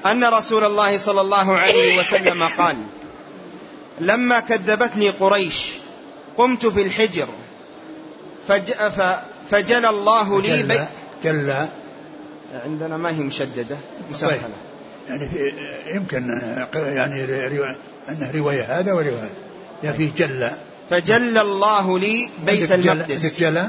[0.05, 2.77] أن رسول الله صلى الله عليه وسلم قال
[3.99, 5.71] لما كذبتني قريش
[6.37, 7.27] قمت في الحجر
[8.47, 8.71] فج...
[9.51, 10.79] فجل الله لي بي...
[11.23, 11.67] جل
[12.53, 13.77] عندنا ما هي مشددة
[14.11, 14.41] مسهلة طيب.
[15.09, 15.53] يعني في
[15.95, 16.41] يمكن
[16.73, 17.23] يعني
[18.09, 19.29] أنه رواية هذا ورواية
[19.83, 20.49] يعني فيه جل.
[20.89, 23.39] فجل الله لي بيت المقدس.
[23.39, 23.67] جل؟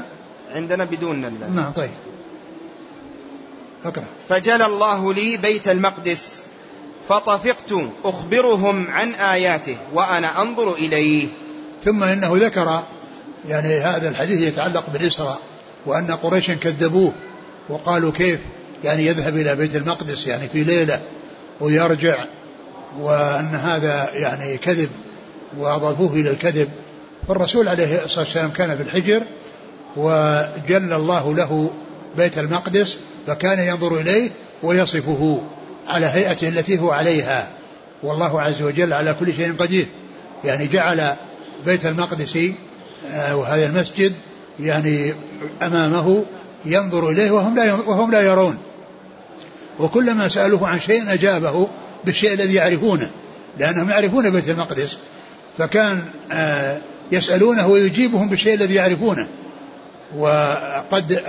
[0.55, 1.89] عندنا بدون الله نعم طيب.
[3.85, 4.03] أقرأ.
[4.29, 6.41] فجل الله لي بيت المقدس
[7.09, 7.73] فطفقت
[8.03, 11.27] أخبرهم عن آياته وأنا أنظر إليه.
[11.85, 12.83] ثم إنه ذكر
[13.49, 15.39] يعني هذا الحديث يتعلق بالإسراء
[15.85, 17.13] وأن قريشا كذبوه
[17.69, 18.39] وقالوا كيف؟
[18.83, 21.01] يعني يذهب إلى بيت المقدس يعني في ليلة
[21.59, 22.25] ويرجع
[22.99, 24.89] وأن هذا يعني كذب
[25.57, 26.69] وأضافوه إلى الكذب.
[27.27, 29.23] فالرسول عليه الصلاة والسلام كان في الحجر
[29.95, 31.71] وجل الله له
[32.17, 34.29] بيت المقدس فكان ينظر إليه
[34.63, 35.41] ويصفه
[35.87, 37.47] على هيئته التي هو عليها.
[38.03, 39.85] والله عز وجل على كل شيء قدير.
[40.43, 41.15] يعني جعل
[41.65, 42.37] بيت المقدس
[43.11, 44.13] آه، وهذا المسجد
[44.59, 45.13] يعني
[45.61, 46.25] أمامه
[46.65, 48.57] ينظر إليه وهم لا وهم لا يرون.
[49.79, 51.67] وكلما سألوه عن شيء أجابه
[52.05, 53.09] بالشيء الذي يعرفونه
[53.59, 54.97] لأنهم يعرفون بيت المقدس
[55.57, 56.01] فكان
[56.31, 56.77] آه،
[57.11, 59.27] يسألونه ويجيبهم بالشيء الذي يعرفونه.
[60.17, 61.21] وقد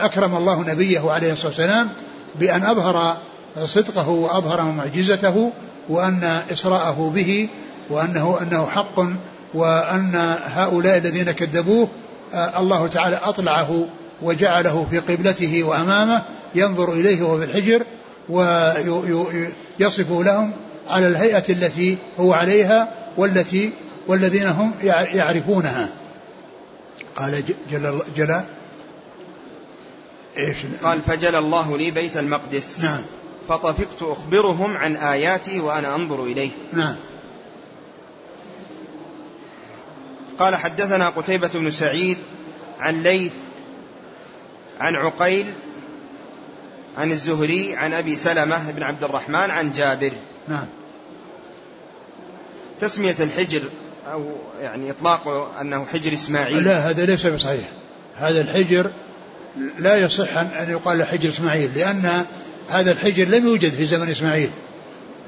[0.00, 1.88] أكرم الله نبيه عليه الصلاة والسلام
[2.34, 3.16] بأن أظهر
[3.64, 5.52] صدقه وأظهر معجزته
[5.88, 7.48] وأن إسراءه به
[7.90, 9.00] وأنه أنه حق
[9.54, 11.88] وأن هؤلاء الذين كذبوه
[12.34, 13.86] الله تعالى أطلعه
[14.22, 16.22] وجعله في قبلته وأمامه
[16.54, 17.84] ينظر إليه وهو في الحجر
[18.28, 20.52] ويصف لهم
[20.86, 23.72] على الهيئة التي هو عليها والتي
[24.06, 25.88] والذين هم يعرفونها.
[27.16, 28.40] قال جل, جل
[30.38, 32.84] إيش؟ قال فجل الله لي بيت المقدس.
[32.84, 33.02] نعم.
[33.48, 36.50] فطفقت أخبرهم عن آياته وأنا أنظر إليه.
[36.72, 36.96] نعم.
[40.38, 42.18] قال حدثنا قتيبة بن سعيد
[42.80, 43.32] عن ليث
[44.80, 45.46] عن عقيل
[46.98, 50.12] عن الزهري عن أبي سلمة بن عبد الرحمن عن جابر.
[50.48, 50.66] نعم.
[52.80, 53.62] تسمية الحجر
[54.12, 55.28] أو يعني إطلاق
[55.60, 56.64] أنه حجر إسماعيل.
[56.64, 57.68] لا هذا ليس بصحيح.
[58.16, 58.90] هذا الحجر
[59.78, 62.24] لا يصح أن يقال حجر إسماعيل لأن
[62.68, 64.50] هذا الحجر لم يوجد في زمن إسماعيل.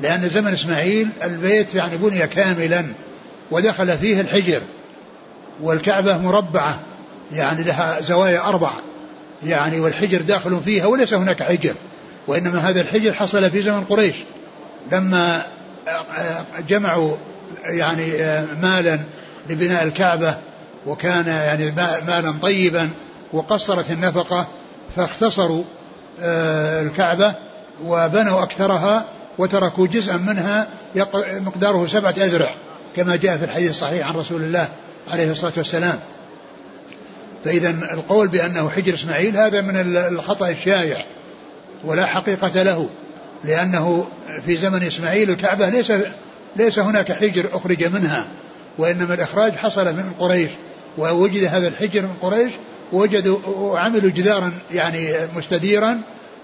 [0.01, 2.85] لأن زمن إسماعيل البيت يعني بني كاملا
[3.51, 4.61] ودخل فيه الحجر
[5.63, 6.79] والكعبة مربعة
[7.33, 8.73] يعني لها زوايا أربع
[9.47, 11.75] يعني والحجر داخل فيها وليس هناك حجر
[12.27, 14.17] وإنما هذا الحجر حصل في زمن قريش.
[14.93, 15.43] لما
[16.69, 17.17] جمعوا
[17.65, 18.13] يعني
[18.63, 19.01] مالا
[19.51, 20.35] لبناء الكعبة
[20.87, 21.71] وكان يعني
[22.07, 22.91] مالا طيبا
[23.33, 24.49] وقصرت النفقة
[24.97, 25.65] فاختصروا
[26.83, 27.35] الكعبة
[27.85, 29.05] وبنوا أكثرها
[29.39, 30.69] وتركوا جزءا منها
[31.41, 32.55] مقداره سبعة أذرع
[32.97, 34.69] كما جاء في الحديث الصحيح عن رسول الله
[35.13, 35.99] عليه الصلاة والسلام.
[37.45, 41.05] فإذا القول بأنه حجر إسماعيل هذا من الخطأ الشائع
[41.85, 42.89] ولا حقيقة له
[43.45, 44.07] لأنه
[44.47, 45.93] في زمن إسماعيل الكعبة ليس
[46.57, 48.27] ليس هناك حجر أخرج منها
[48.79, 50.51] وإنما الإخراج حصل من قريش
[50.99, 52.53] ووجد هذا الحجر من قريش
[52.93, 56.01] ووجدوا وعملوا جدارا يعني مستديرا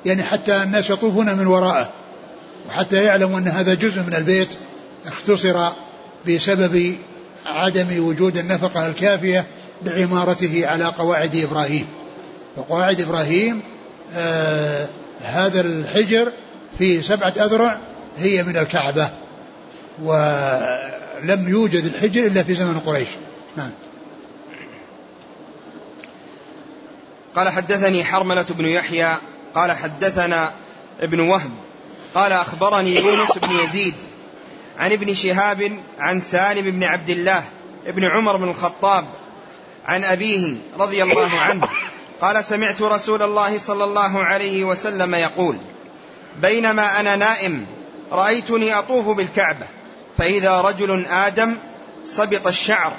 [0.07, 1.91] يعني حتى الناس يطوفون من وراءه
[2.69, 4.55] وحتى يعلموا أن هذا جزء من البيت
[5.07, 5.69] اختصر
[6.29, 6.97] بسبب
[7.47, 9.45] عدم وجود النفقة الكافية
[9.83, 11.87] لعمارته على قواعد إبراهيم.
[12.57, 13.63] وقواعد إبراهيم
[14.15, 14.89] آه
[15.23, 16.33] هذا الحجر
[16.79, 17.81] في سبعة أذرع
[18.19, 19.11] هي من الكعبة
[20.03, 23.09] ولم يوجد الحجر إلا في زمن قريش.
[23.57, 23.71] نعم.
[27.35, 29.17] قال حدثني حرملة بن يحيى
[29.55, 30.53] قال حدثنا
[31.01, 31.51] ابن وهب
[32.15, 33.95] قال أخبرني يونس بن يزيد
[34.79, 37.45] عن ابن شهاب عن سالم بن عبد الله
[37.87, 39.05] ابن عمر بن الخطاب
[39.89, 41.69] عن أبيه رضي الله عنه.
[42.21, 45.57] قال سمعت رسول الله صلى الله عليه وسلم يقول
[46.43, 47.67] بينما أنا نائم
[48.13, 49.67] رأيتني أطوف بالكعبة
[50.19, 51.57] فإذا رجل آدم
[52.05, 52.93] سبط الشعر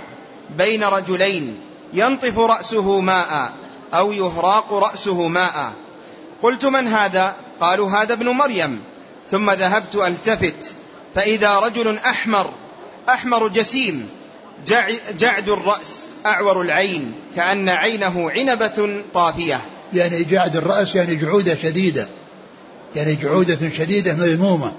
[0.58, 1.60] بين رجلين
[1.94, 3.52] ينطف رأسه ماء
[3.94, 5.74] أو يهراق رأسه ماء.
[6.42, 8.84] قلت من هذا؟ قالوا هذا ابن مريم.
[9.32, 10.76] ثم ذهبت ألتفت
[11.16, 12.54] فإذا رجل أحمر
[13.10, 14.10] أحمر جسيم
[15.20, 19.62] جعد الرأس أعور العين كأن عينه عنبة طافية.
[19.94, 22.08] يعني جعد الرأس يعني جعودة شديدة.
[22.96, 24.72] يعني جعودة شديدة مذمومة.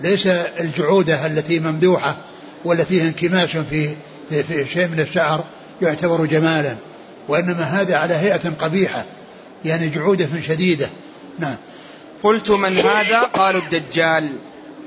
[0.00, 0.26] ليس
[0.60, 2.16] الجعودة التي ممدوحة
[2.64, 3.94] والتي فيها انكماش في,
[4.30, 5.44] في, في شيء من الشعر
[5.82, 6.76] يعتبر جمالا
[7.28, 9.04] وإنما هذا على هيئة قبيحة
[9.64, 10.88] يعني جعودة شديدة.
[11.38, 11.56] نعم.
[12.22, 14.32] قلت من هذا؟ قالوا الدجال.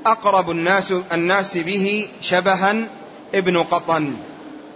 [0.06, 2.88] أقرب الناس الناس به شبها
[3.34, 4.16] ابن قطن.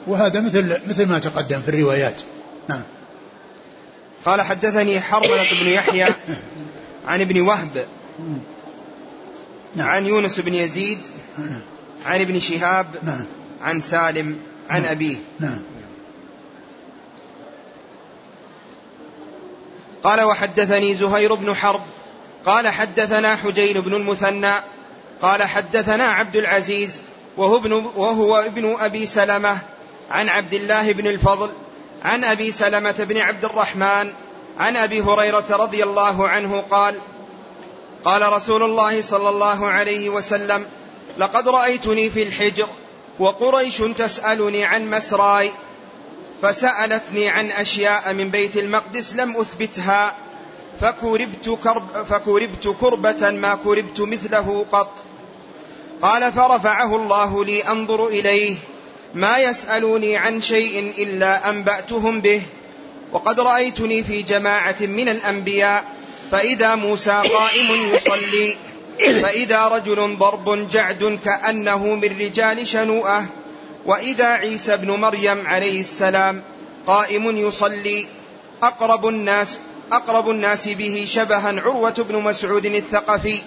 [0.07, 2.21] وهذا مثل مثل ما تقدم في الروايات.
[2.69, 2.83] نعم.
[4.25, 6.09] قال حدثني حرملة بن يحيى
[7.09, 7.87] عن ابن وهب.
[9.77, 9.89] نعم.
[9.89, 10.99] عن يونس بن يزيد.
[11.39, 11.61] نعم.
[12.07, 12.87] عن ابن شهاب.
[13.03, 13.27] نعم.
[13.63, 14.39] عن سالم.
[14.71, 14.91] عن نعم.
[14.91, 15.17] أبيه.
[15.41, 15.63] نعم.
[20.03, 21.83] قال وحدثني زهير بن حرب.
[22.45, 24.55] قال حدثنا حجين بن المثنى.
[25.23, 27.01] قال حدثنا عبد العزيز.
[27.37, 29.59] وهو ابن, وهو ابن أبي سلمة
[30.11, 31.51] عن عبد الله بن الفضل
[32.03, 34.13] عن أبي سلمة بن عبد الرحمن
[34.59, 36.95] عن أبي هريرة رضي الله عنه قال
[38.05, 40.67] قال رسول الله صلى الله عليه وسلم
[41.19, 42.67] لقد رأيتني في الحجر
[43.19, 45.51] وقريش تسألني عن مسراي
[46.43, 50.15] فسألتني عن أشياء من بيت المقدس لم أثبتها
[50.81, 54.93] فكربت, كرب فكربت كربة ما كربت مثله قط
[56.03, 58.57] قال فرفعه الله لي أنظر إليه
[59.15, 62.43] ما يسألوني عن شيء إلا أنبأتهم به
[63.13, 65.85] وقد رأيتني في جماعة من الأنبياء
[66.31, 68.57] فإذا موسى قائم يصلي
[68.99, 73.27] فإذا رجل ضرب جعد كأنه من رجال شنوءة
[73.87, 76.43] وإذا عيسى بن مريم عليه السلام
[76.87, 78.07] قائم يصلي
[78.63, 79.59] أقرب الناس
[79.93, 83.39] أقرب الناس به شبها عروة بن مسعود الثقفي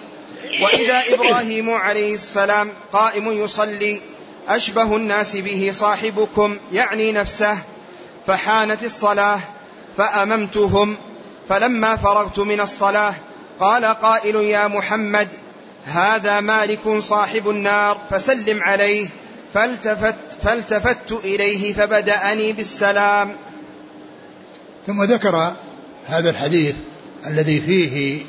[0.62, 4.00] وإذا إبراهيم عليه السلام قائم يصلي
[4.48, 7.58] أشبه الناس به صاحبكم يعني نفسه
[8.26, 9.40] فحانت الصلاة
[9.96, 10.96] فأممتهم
[11.48, 13.14] فلما فرغت من الصلاة
[13.60, 15.28] قال قائل يا محمد
[15.86, 19.08] هذا مالك صاحب النار فسلم عليه
[19.54, 23.36] فالتفت, فالتفت إليه فبدأني بالسلام.
[24.86, 25.52] ثم ذكر
[26.06, 26.74] هذا الحديث
[27.26, 28.24] الذي فيه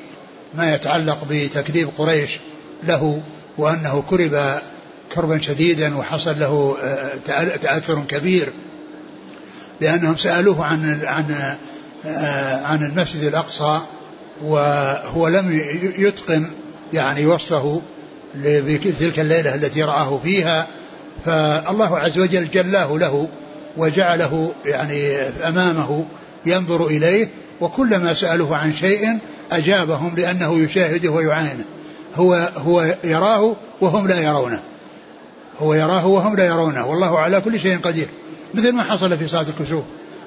[0.55, 2.39] ما يتعلق بتكذيب قريش
[2.83, 3.21] له
[3.57, 4.59] وأنه كرب
[5.15, 8.53] كربا شديدا وحصل له آه، تأثر كبير
[9.81, 11.55] لأنهم سألوه عن عن
[12.05, 13.79] آه، عن المسجد الأقصى
[14.41, 15.61] وهو لم
[15.97, 16.51] يتقن
[16.93, 17.81] يعني وصفه
[18.99, 20.67] تلك الليلة التي رآه فيها.
[21.25, 23.27] فالله عز وجل جلاه له
[23.77, 25.15] وجعله يعني
[25.47, 26.05] أمامه
[26.45, 27.29] ينظر إليه
[27.61, 29.17] وكلما سألوه عن شيء
[29.51, 31.65] أجابهم لأنه يشاهده ويعاينه
[32.15, 34.61] هو هو يراه وهم لا يرونه.
[35.59, 36.85] هو يراه وهم لا يرونه.
[36.85, 38.07] والله على كل شيء قدير.
[38.53, 39.83] مثل ما حصل في صلاة الكسوف.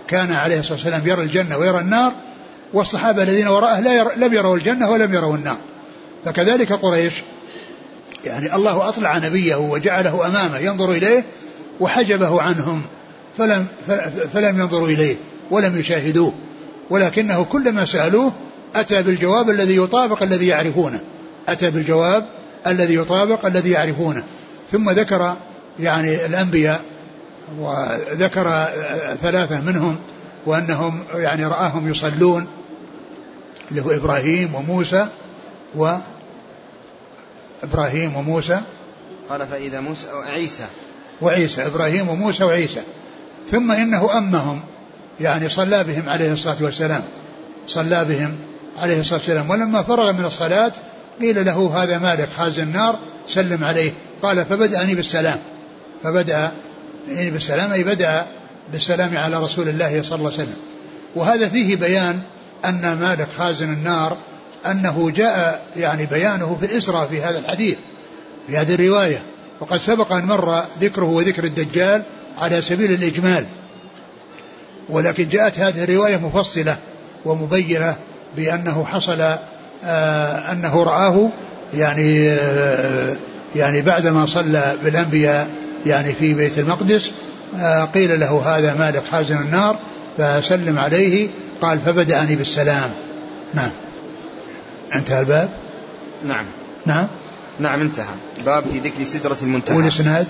[0.08, 2.12] كان عليه الصلاة والسلام يرى الجنة ويرى النار
[2.74, 4.06] والصحابة الذين وراءه لا ير...
[4.16, 5.56] لم يروا الجنة ولم يروا النار.
[6.24, 7.12] فكذلك قريش.
[8.24, 11.24] يعني الله أطلع نبيه وجعله أمامه ينظر إليه
[11.80, 12.82] وحجبه عنهم
[13.38, 13.66] فلم,
[14.34, 15.16] فلم ينظروا إليه.
[15.52, 16.32] ولم يشاهدوه
[16.90, 18.32] ولكنه كلما سألوه
[18.74, 21.00] أتى بالجواب الذي يطابق الذي يعرفونه
[21.48, 22.26] أتى بالجواب
[22.66, 24.24] الذي يطابق الذي يعرفونه.
[24.72, 25.36] ثم ذكر
[25.80, 26.80] يعني الأنبياء
[27.60, 28.64] وذكر
[29.22, 29.96] ثلاثة منهم
[30.46, 32.46] وأنهم يعني رآهم يصلون
[33.70, 35.06] اللي هو إبراهيم وموسى
[35.76, 35.96] و
[37.62, 38.60] إبراهيم وموسى.
[39.28, 40.64] قال فإذا موسى وعيسى
[41.20, 42.82] وعيسى إبراهيم وموسى وعيسى.
[43.50, 44.60] ثم إنه أمهم.
[45.20, 47.02] يعني صلى بهم عليه الصلاة والسلام.
[47.66, 48.36] صلى بهم
[48.78, 49.50] عليه الصلاة والسلام.
[49.50, 50.72] ولما فرغ من الصلاة
[51.20, 53.92] قيل له هذا مالك خازن النار سلم عليه.
[54.22, 55.38] قال فبدأني بالسلام.
[56.02, 56.50] فبدأ
[57.08, 58.26] يعني بالسلام أي بدأ
[58.72, 60.56] بالسلام على رسول الله صلى الله عليه وسلم.
[61.14, 62.20] وهذا فيه بيان
[62.64, 64.16] أن مالك خازن النار
[64.66, 67.78] أنه جاء يعني بيانه في الإسراء في هذا الحديث
[68.46, 69.22] في هذه الرواية.
[69.60, 72.02] وقد سبق أن مر ذكره وذكر الدجال
[72.38, 73.46] على سبيل الإجمال.
[74.88, 76.76] ولكن جاءت هذه الرواية مفصلة
[77.24, 77.96] ومبينة
[78.36, 79.20] بأنه حصل
[79.84, 81.28] آه أنه رآه
[81.74, 83.16] يعني آه
[83.56, 85.48] يعني بعدما صلى بالأنبياء
[85.86, 87.10] يعني في بيت المقدس
[87.58, 89.76] آه قيل له هذا مالك حازن النار
[90.18, 91.28] فسلم عليه
[91.62, 92.90] قال فبدأني بالسلام.
[93.54, 93.70] نعم.
[94.94, 95.48] انتهى الباب؟
[96.26, 96.44] نعم.
[96.86, 97.06] نعم.
[97.60, 98.14] نعم انتهى.
[98.44, 99.76] باب في ذكر سدرة المنتهى.
[99.76, 100.26] والإسناد؟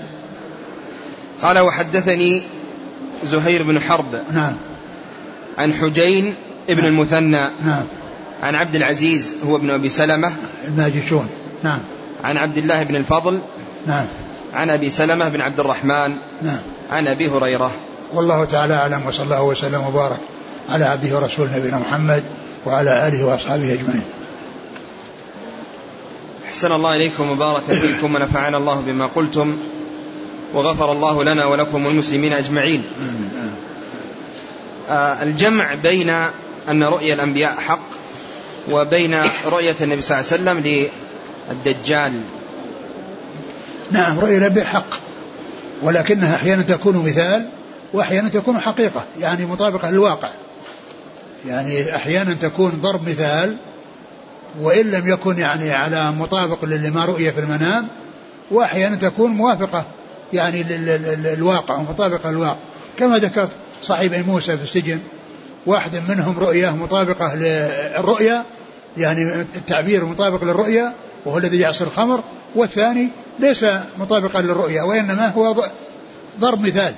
[1.41, 2.41] قال وحدثني
[3.25, 4.21] زهير بن حرب.
[4.33, 4.55] نعم.
[5.57, 6.35] عن حجين
[6.69, 6.93] ابن نعم.
[6.93, 7.49] المثنى.
[7.65, 7.83] نعم.
[8.43, 10.33] عن عبد العزيز هو ابن أبي سلمة.
[10.67, 11.29] الناجشون
[11.63, 11.79] نعم.
[12.23, 13.39] عن عبد الله بن الفضل.
[13.87, 14.05] نعم.
[14.53, 16.15] عن أبي سلمة بن عبد الرحمن.
[16.41, 16.59] نعم.
[16.91, 17.71] عن أبي هريرة.
[18.13, 20.19] والله تعالى أعلم وصلى الله وسلم وبارك
[20.69, 22.23] على عبده ورسول نبينا محمد
[22.65, 24.03] وعلى آله وأصحابه أجمعين.
[26.47, 29.57] أحسن الله إليكم وبارك فيكم ونفعنا الله بما قلتم.
[30.53, 32.83] وغفر الله لنا ولكم والمسلمين أجمعين.
[34.89, 36.09] آه الجمع بين
[36.69, 37.87] أن رؤيا الأنبياء حق
[38.71, 40.89] وبين رؤية النبي صلى الله عليه وسلم
[41.51, 42.21] للدجال.
[43.91, 44.93] نعم رؤيا الأنبياء حق
[45.81, 47.47] ولكنها أحيانا تكون مثال
[47.93, 50.29] وأحيانا تكون حقيقة يعني مطابقة للواقع.
[51.47, 53.57] يعني أحيانا تكون ضرب مثال
[54.61, 57.87] وإن لم يكن يعني على مطابق لما رؤي في المنام
[58.51, 59.85] وأحيانا تكون موافقة.
[60.33, 62.57] يعني للواقع ومطابقة للواقع
[62.99, 64.99] كما ذكرت صاحبي موسى في السجن
[65.65, 68.43] واحد منهم رؤية مطابقة للرؤيا
[68.97, 70.93] يعني التعبير مطابق للرؤيا
[71.25, 72.23] وهو الذي يعصر الخمر
[72.55, 73.09] والثاني
[73.39, 73.65] ليس
[73.99, 75.65] مطابقا للرؤيا وإنما هو
[76.39, 76.93] ضرب مثال.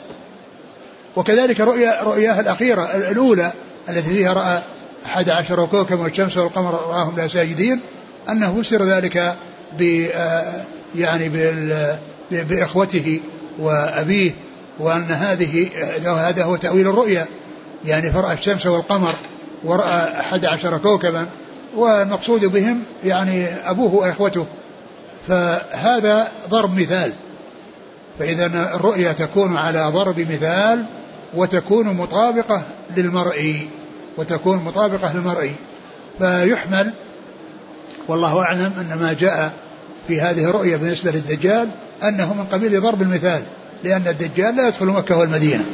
[1.16, 3.52] وكذلك رؤيا رؤياه الأخيرة الأولى
[3.90, 4.62] التي فيها رأى
[5.06, 7.80] أحد عشر كوكبا والشمس والقمر رآهم لا ساجدين
[8.30, 9.36] أنه فسر ذلك
[9.80, 10.64] ب آه،
[10.96, 11.30] يعني
[12.32, 13.20] بإخوته
[13.60, 14.32] وأبيه
[14.80, 15.70] وأن هذه
[16.06, 17.26] هذا هو تأويل الرؤيا.
[17.86, 19.14] يعني فرأى الشمس والقمر
[19.64, 21.28] ورأى أحد عشر كوكبا
[21.76, 24.46] والمقصود بهم يعني أبوه وإخوته.
[25.28, 27.14] فهذا ضرب مثال.
[28.20, 28.46] فإذا
[28.76, 30.86] الرؤيا تكون على ضرب مثال
[31.34, 32.64] وتكون مطابقة
[32.98, 33.70] للمرئي
[34.18, 35.52] وتكون مطابقة للمرئي
[36.20, 36.94] فيحمل
[38.08, 39.54] والله أعلم أن ما جاء
[40.08, 41.70] في هذه الرؤيا بالنسبة للدجال
[42.04, 43.44] أنه من قبيل ضرب المثال
[43.84, 45.66] لأن الدجال لا يدخل مكة والمدينة.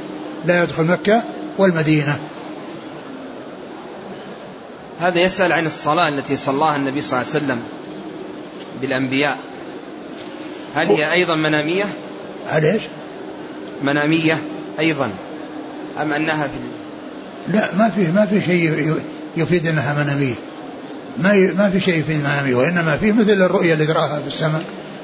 [0.46, 1.24] لا يدخل مكة
[1.58, 2.20] والمدينة.
[5.02, 7.62] هذا يسأل عن الصلاة التي صلاها النبي صلى الله عليه وسلم
[8.82, 9.38] بالأنبياء.
[10.76, 11.86] هل هي أيضا منامية؟
[12.48, 12.82] هل إيش؟
[13.84, 14.42] منامية
[14.80, 15.12] أيضا.
[16.02, 16.54] أم أنها في
[17.54, 18.96] لا ما في ما في شيء
[19.38, 20.34] يفيد أنها منامية.
[21.18, 24.64] ما ما في شيء في منامية وإنما في مثل الرؤيا اللي رآها في السماء.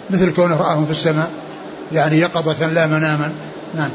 [0.10, 1.32] مثل كونه رآهم في السماء
[1.94, 3.32] يعني يقظة لا مناما.
[3.76, 3.90] نعم.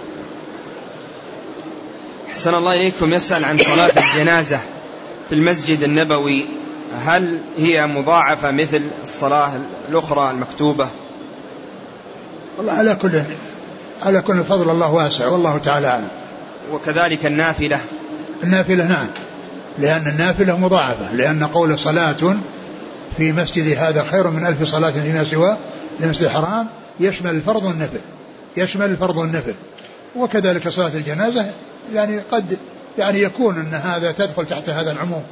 [2.31, 4.61] أحسن الله إليكم يسأل عن صلاة الجنازة
[5.29, 6.45] في المسجد النبوي.
[7.05, 9.51] هل هي مضاعفة مثل الصلاة
[9.89, 10.89] الأخرى المكتوبة؟
[12.59, 13.23] والله على كل
[14.03, 16.09] على كل فضل الله واسع والله تعالى أعلم.
[16.73, 17.81] وكذلك النافلة.
[18.45, 19.07] النافلة نعم.
[19.79, 22.37] لأن النافلة مضاعفة لأن قول صلاة
[23.17, 25.59] في مسجد هذا خير من ألف صلاة فيما سواه
[26.01, 26.67] لمسجد الحرام
[27.01, 28.01] يشمل الفرض والنفل
[28.57, 29.55] يشمل الفرض والنفل
[30.17, 31.51] وكذلك صلاة الجنازة
[31.95, 32.59] يعني قد
[32.99, 35.23] يعني يكون أن هذا تدخل تحت هذا العموم.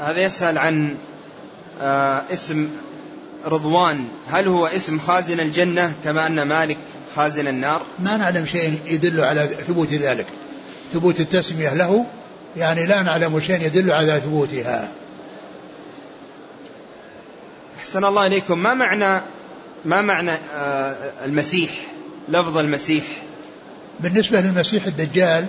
[0.00, 0.96] هذا يسأل عن
[1.80, 2.68] آه اسم
[3.46, 4.04] رضوان.
[4.30, 6.76] هل هو اسم خازن الجنة كما أن مالك
[7.16, 10.26] خازن النار؟ ما نعلم شيء يدل على ثبوت ذلك.
[10.94, 12.06] ثبوت التسمية له
[12.56, 14.88] يعني لا نعلم شيء يدل على ثبوتها.
[17.78, 18.58] أحسن الله إليكم.
[18.58, 19.20] ما معنى
[19.84, 21.70] ما معنى آه، المسيح؟
[22.28, 23.04] لفظ المسيح.
[24.00, 25.46] بالنسبة للمسيح الدجال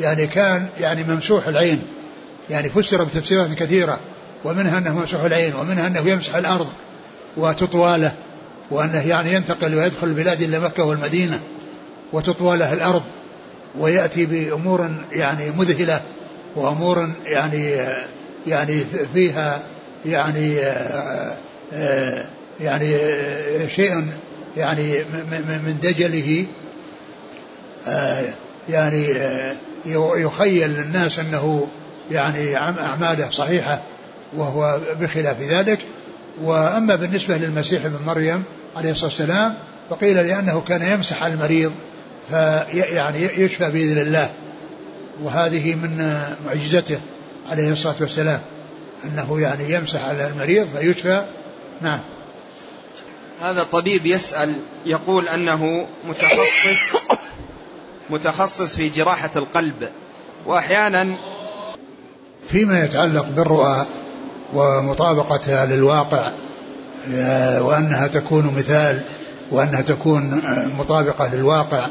[0.00, 1.82] يعني كان يعني ممسوح العين.
[2.50, 3.98] يعني فسر بتفسيرات كثيرة.
[4.44, 6.68] ومنها أنه ممسوح العين ومنها أنه يمسح الأرض
[7.36, 8.12] وتطوى له
[8.70, 11.40] وأنه يعني ينتقل ويدخل البلاد إلى مكة والمدينة
[12.12, 13.02] وتطوى له الأرض
[13.78, 16.00] ويأتي بأمور يعني مذهلة.
[16.56, 17.76] وأمور يعني
[18.46, 18.84] يعني
[19.14, 19.62] فيها
[20.06, 20.56] يعني
[22.60, 22.98] يعني
[23.76, 24.06] شيء
[24.56, 24.98] يعني
[25.40, 26.46] من دجله
[28.68, 29.06] يعني
[30.16, 31.66] يخيل للناس أنه
[32.10, 33.80] يعني أعماله صحيحة
[34.36, 35.78] وهو بخلاف ذلك.
[36.42, 38.42] وأما بالنسبة للمسيح ابن مريم
[38.76, 39.54] عليه الصلاة والسلام
[39.90, 41.72] فقيل لأنه كان يمسح المريض
[42.30, 44.30] فيعني يشفى بإذن الله.
[45.22, 46.98] وهذه من معجزته
[47.50, 48.40] عليه الصلاة والسلام
[49.04, 51.24] أنه يعني يمسح على المريض فيشفى.
[51.80, 52.00] نعم.
[53.42, 54.52] هذا طبيب يسأل
[54.86, 56.96] يقول أنه متخصص
[58.10, 59.88] متخصص في جراحة القلب
[60.46, 61.16] وأحيانا
[62.48, 63.86] فيما يتعلق بالرؤى
[64.54, 66.32] ومطابقتها للواقع
[67.14, 69.00] آه، وأنها تكون مثال
[69.50, 71.88] وأنها تكون آه، مطابقة للواقع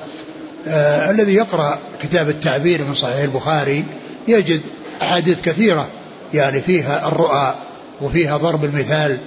[0.68, 3.86] آه الذي يقرأ كتاب التعبير من صحيح البخاري
[4.28, 4.62] يجد
[5.02, 5.88] أحاديث كثيرة
[6.34, 7.54] يعني فيها الرؤى
[8.02, 9.20] وفيها ضرب المثال.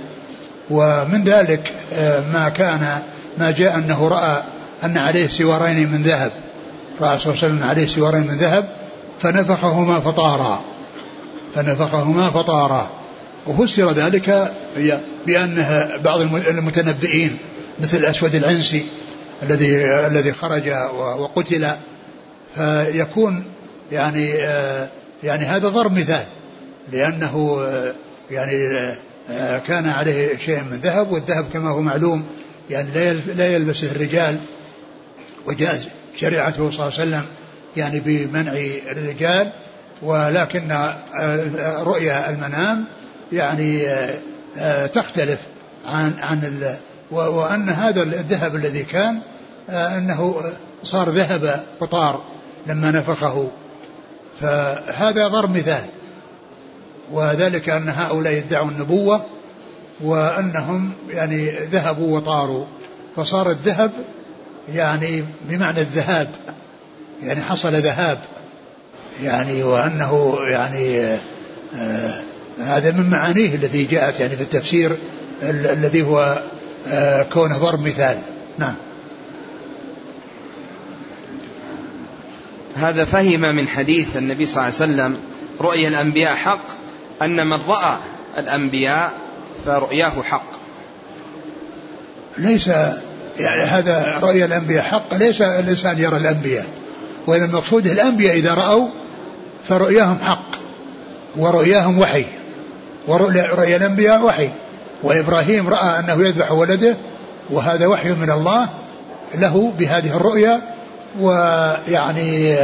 [0.71, 2.99] ومن ذلك آه ما كان
[3.39, 4.43] ما جاء أنه رأى
[4.85, 6.33] أن عليه سوارين من ذهب.
[7.01, 8.69] رأى صلى الله عليه وسلم عليه سوارين من ذهب
[9.23, 10.61] فنفخهما فطارا.
[11.55, 12.91] فنفخهما فطارا.
[13.47, 14.53] وفسر ذلك
[15.27, 17.39] بأنه بعض المتنبئين
[17.81, 18.85] مثل الأسود العنسي
[19.43, 20.69] الذي الذي خرج
[21.19, 21.67] وقتل
[22.57, 23.45] فيكون
[23.93, 24.29] يعني
[25.23, 26.25] يعني هذا ضرب مثال
[26.93, 27.67] لأنه
[28.31, 28.69] يعني
[29.67, 32.25] كان عليه شيء من ذهب والذهب كما هو معلوم
[32.71, 32.89] يعني
[33.35, 34.39] لا يلبسه الرجال
[35.47, 35.81] وجاء
[36.17, 37.25] شريعته صلى الله عليه وسلم
[37.77, 38.53] يعني بمنع
[38.91, 39.53] الرجال
[40.03, 40.77] ولكن
[41.79, 42.85] رؤيا المنام
[43.33, 43.83] يعني
[44.93, 45.39] تختلف
[45.87, 46.77] عن عن
[47.11, 49.21] وأن هذا الذهب الذي كان
[49.69, 50.43] أنه
[50.83, 52.23] صار ذهب قطار
[52.67, 53.49] لما نفخه.
[54.41, 55.85] فهذا ضرب مثال.
[57.13, 59.25] وذلك أن هؤلاء يدعوا النبوة
[60.01, 62.65] وأنهم يعني ذهبوا وطاروا.
[63.17, 63.91] فصار الذهب
[64.73, 66.29] يعني بمعنى الذهاب
[67.23, 68.19] يعني حصل ذهاب.
[69.23, 71.19] يعني وأنه يعني آه,
[71.77, 72.23] آه،
[72.61, 74.97] هذا من معانيه التي جاءت يعني في التفسير
[75.43, 76.58] الذي هو آه
[77.33, 78.19] كونه ضرب مثال.
[78.59, 78.75] نعم.
[82.77, 85.17] هذا فهم من حديث النبي صلى الله عليه وسلم
[85.61, 86.67] رؤيا الأنبياء حق
[87.23, 87.97] أن من رأى
[88.39, 89.13] الأنبياء
[89.67, 90.53] فرؤياه حق.
[92.39, 92.67] ليس
[93.39, 96.67] يعني هذا رؤيا الأنبياء حق ليس الإنسان يرى الأنبياء.
[97.27, 98.89] وإذا المقصود الأنبياء إذا رأوا
[99.69, 100.51] فرؤياهم حق
[101.37, 102.25] ورؤياهم وحي
[103.07, 104.51] ورؤيا الأنبياء وحي.
[105.03, 106.97] وإبراهيم رأى أنه يذبح ولده
[107.51, 108.69] وهذا وحي من الله
[109.35, 110.61] له بهذه الرؤيا
[111.21, 112.55] ويعني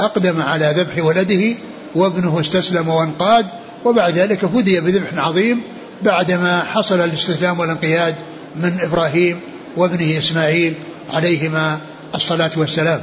[0.00, 1.54] أقدم على ذبح ولده
[1.94, 3.46] وابنه استسلم وانقاد
[3.84, 5.62] وبعد ذلك فدي بذبح عظيم
[6.02, 8.14] بعدما حصل الاستسلام والانقياد
[8.56, 9.40] من إبراهيم
[9.76, 10.74] وابنه إسماعيل
[11.10, 11.78] عليهما
[12.14, 13.00] الصلاة والسلام.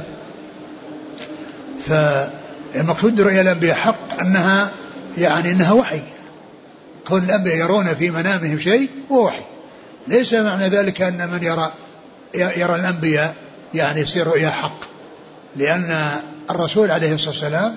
[1.88, 1.92] ف
[2.76, 4.70] المقصود برؤيا الأنبياء حق أنها
[5.18, 6.00] يعني أنها وحي.
[7.08, 9.42] كون الأنبياء يرون في منامهم شيء هو وحي.
[10.08, 11.72] ليس معنى ذلك أن من يرى
[12.34, 13.34] يرى الأنبياء
[13.74, 14.80] يعني يصير رؤيا حق.
[15.56, 16.10] لأن
[16.50, 17.76] الرسول عليه الصلاة والسلام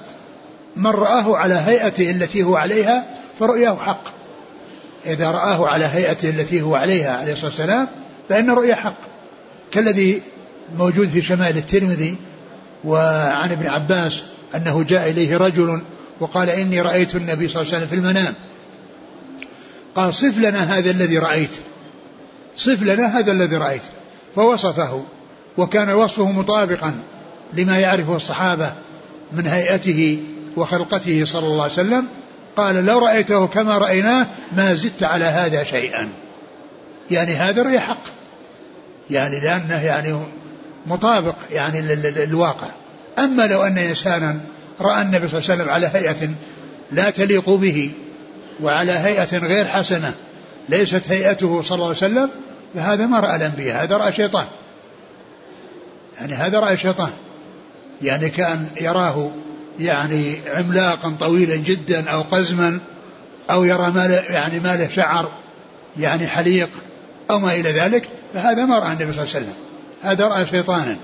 [0.76, 3.06] من رآه على هيئته التي هو عليها
[3.40, 4.04] فرؤياه حق.
[5.06, 7.88] إذا رآه على هيئته التي هو عليها عليه الصلاة والسلام
[8.30, 8.98] فإن رؤيا حق.
[9.72, 10.22] كالذي
[10.78, 12.16] موجود في شمال الترمذي
[12.84, 14.22] وعن ابن عباس
[14.56, 15.82] أنه جاء إليه رجل
[16.20, 18.34] وقال إني رأيت النبي صلى الله عليه وسلم في المنام.
[19.96, 21.50] قال صف لنا هذا الذي رأيت.
[22.58, 23.82] صف لنا هذا الذي رأيت.
[24.36, 25.04] فوصفه
[25.58, 26.94] وكان وصفه مطابقا
[27.54, 28.74] لما يعرفه الصحابة
[29.32, 30.20] من هيئته
[30.58, 32.08] وخلقته صلى الله عليه وسلم.
[32.58, 36.10] قال لو رأيته كما رأيناه ما زدت على هذا شيئا.
[37.12, 38.04] يعني هذا رأي حق.
[39.10, 40.20] يعني لأنه يعني
[40.86, 42.68] مطابق يعني للواقع.
[43.20, 44.40] أما لو أن إنسانا
[44.82, 46.30] رأى النبي صلى الله عليه وسلم على هيئة
[46.92, 47.92] لا تليق به
[48.62, 50.14] وعلى هيئة غير حسنة
[50.70, 52.30] ليست هيئته صلى الله عليه وسلم
[52.76, 54.46] فهذا ما رأى الأنبياء هذا رأى شيطان
[56.20, 57.12] يعني هذا رأى شيطان
[58.02, 59.32] يعني كان يراه
[59.80, 62.80] يعني عملاقا طويلا جدا أو قزما
[63.52, 65.32] أو يرى ما يعني ما له شعر
[66.00, 66.70] يعني حليق
[67.32, 69.54] أو ما إلى ذلك فهذا ما رأى النبي صلى الله عليه وسلم.
[70.04, 70.98] هذا رأى شيطانا.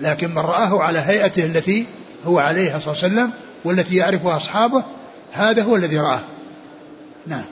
[0.00, 1.86] لكن من رآه على هيئته التي
[2.26, 3.30] هو عليها صلى الله عليه وسلم
[3.64, 4.84] والتي يعرفها أصحابه
[5.32, 6.20] هذا هو الذي رآه.
[7.26, 7.44] نعم.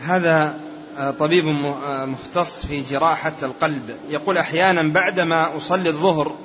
[0.00, 0.54] هذا
[0.98, 3.96] آه، طبيب آه، مختص في جراحة القلب.
[4.08, 6.36] يقول أحيانا بعدما أصلي الظهر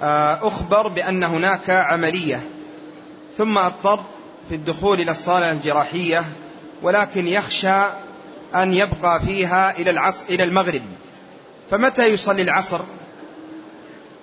[0.00, 2.42] آه، أخبر بأن هناك عملية
[3.38, 4.00] ثم أضطر
[4.48, 6.24] في الدخول إلى الصالة الجراحية
[6.82, 7.82] ولكن يخشى
[8.54, 10.82] أن يبقى فيها إلى العصر إلى المغرب.
[11.70, 12.80] فمتى يصلي العصر؟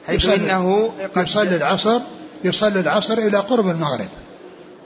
[0.07, 1.99] حيث يصلي إنه يصلي العصر
[2.43, 4.07] يصلي العصر إلى قرب المغرب.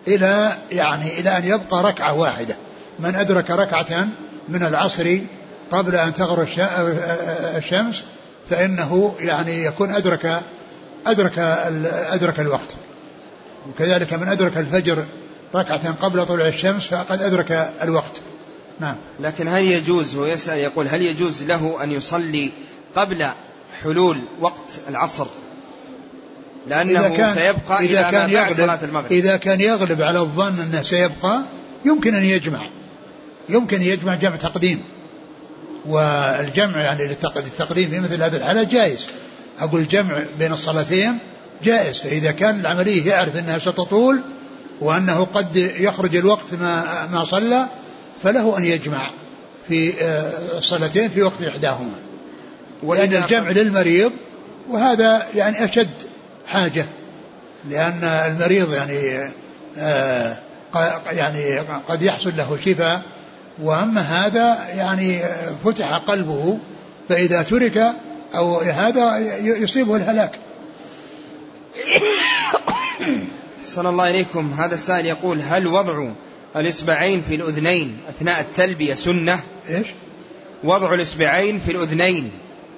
[0.07, 2.55] إلى يعني إلى أن يبقى ركعة واحدة.
[2.99, 4.07] من أدرك ركعة
[4.49, 5.19] من العصر
[5.71, 6.47] قبل أن تغرب
[7.57, 8.03] الشمس
[8.49, 10.41] فإنه يعني يكون أدرك
[11.07, 11.39] أدرك
[12.09, 12.75] أدرك الوقت.
[13.69, 15.05] وكذلك من أدرك الفجر
[15.55, 18.21] ركعة قبل طلوع الشمس فقد أدرك الوقت.
[18.79, 18.95] نعم.
[19.19, 22.51] لكن هل يجوز هو يسأل يقول هل يجوز له أن يصلي
[22.95, 23.27] قبل
[23.83, 25.27] حلول وقت العصر؟
[26.69, 29.11] لأنه إذا كان سيبقى إذا إلى كان بعد صلاة المغرب.
[29.11, 31.41] إذا كان يغلب على الظن أنه سيبقى
[31.85, 32.67] يمكن أن يجمع.
[33.49, 34.83] يمكن يجمع جمع تقديم.
[35.85, 39.07] والجمع يعني للتقديم في مثل هذه الحالة جائز.
[39.59, 41.17] أقول الجمع بين الصلاتين
[41.63, 42.01] جائز.
[42.01, 44.21] فإذا كان العملية يعرف أنها ستطول
[44.81, 47.65] وأنه قد يخرج الوقت ما ما صلى
[48.23, 49.09] فله أن يجمع
[49.67, 51.95] في آه، الصلاتين في وقت إحداهما.
[52.83, 54.11] وإن الجمع للمريض
[54.69, 55.89] وهذا يعني أشد
[56.47, 56.85] حاجة
[57.69, 59.29] لأن المريض يعني
[59.77, 60.37] آه
[61.11, 63.01] يعني قد يحصل له شفاء
[63.61, 65.21] وأما هذا يعني
[65.65, 66.57] فتح قلبه
[67.09, 67.93] فإذا ترك
[68.35, 70.31] أو هذا يصيبه الهلاك.
[73.65, 74.53] صلى الله إليكم.
[74.53, 76.09] هذا السائل يقول هل وضع
[76.55, 79.39] الإصبعين في الأذنين أثناء التلبية سنة؟
[79.69, 79.87] إيش؟
[80.63, 82.31] وضع الإصبعين في الأذنين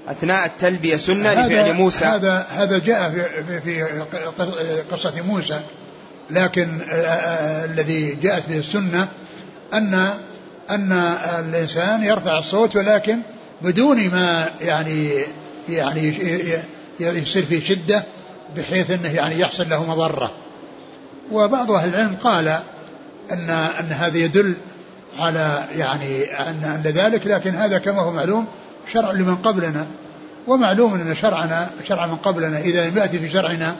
[0.09, 2.05] أثناء التلبية سنة لفعل موسى.
[2.05, 5.59] هذا هذا جاء في, في, في قصة موسى.
[6.29, 6.81] لكن
[7.65, 9.07] الذي جاءت به السنة
[9.73, 10.09] أن
[10.69, 10.91] أن
[11.39, 13.19] الإنسان يرفع الصوت ولكن
[13.61, 15.11] بدون ما يعني
[15.69, 16.13] يعني
[16.99, 18.03] يصير في شدة
[18.57, 20.31] بحيث أنه يعني يحصل له مضرة.
[21.31, 22.47] وبعض أهل العلم قال
[23.31, 24.55] أن أن هذا يدل
[25.19, 28.47] على يعني أن أن ذلك لكن هذا كما هو معلوم
[28.87, 29.87] شرع لمن قبلنا
[30.47, 33.75] ومعلوم أن شرعنا شرع من قبلنا إذا لم يأتي في شرعنا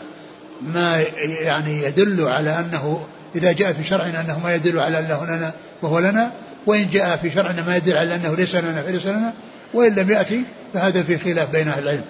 [0.62, 1.04] ما
[1.41, 6.00] يعني يدل على أنه إذا جاء في شرعنا أنه ما يدل على أنه لنا وهو
[6.00, 6.32] لنا
[6.66, 9.34] وإن جاء في شرعنا ما يدل على أنه ليس لنا فليس لنا
[9.74, 10.43] وإن لم يأتي
[10.74, 12.06] فهذا في خلاف بين أهل العلم.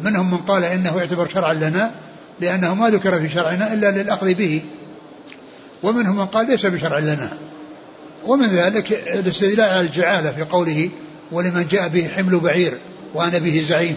[0.00, 1.90] منهم من قال إنه يعتبر شرعا لنا
[2.40, 4.62] لأنه ما ذكر في شرعنا إلا للأخذ به
[5.82, 7.30] ومنهم من قال ليس بشرع لنا.
[8.26, 10.90] ومن ذلك الاستدلال على الجعالة في قوله
[11.32, 12.78] ولمن جاء به حمل بعير
[13.14, 13.96] وأنا به زعيم.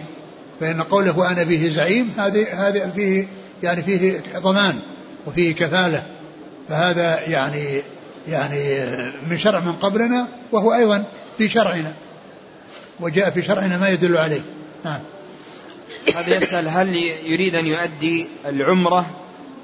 [0.60, 3.28] فإن قوله وأنا به زعيم هذه هذه فيه
[3.64, 4.80] يعني فيه ضمان
[5.26, 6.04] وفيه كفالة.
[6.70, 7.82] فهذا يعني
[8.28, 8.86] يعني
[9.30, 11.04] من شرع من قبلنا وهو أيضا
[11.38, 11.94] في شرعنا.
[13.00, 14.42] وجاء في شرعنا ما يدل عليه.
[14.86, 15.00] نعم.
[16.16, 19.06] هذا يسأل هل يريد أن يؤدي العمرة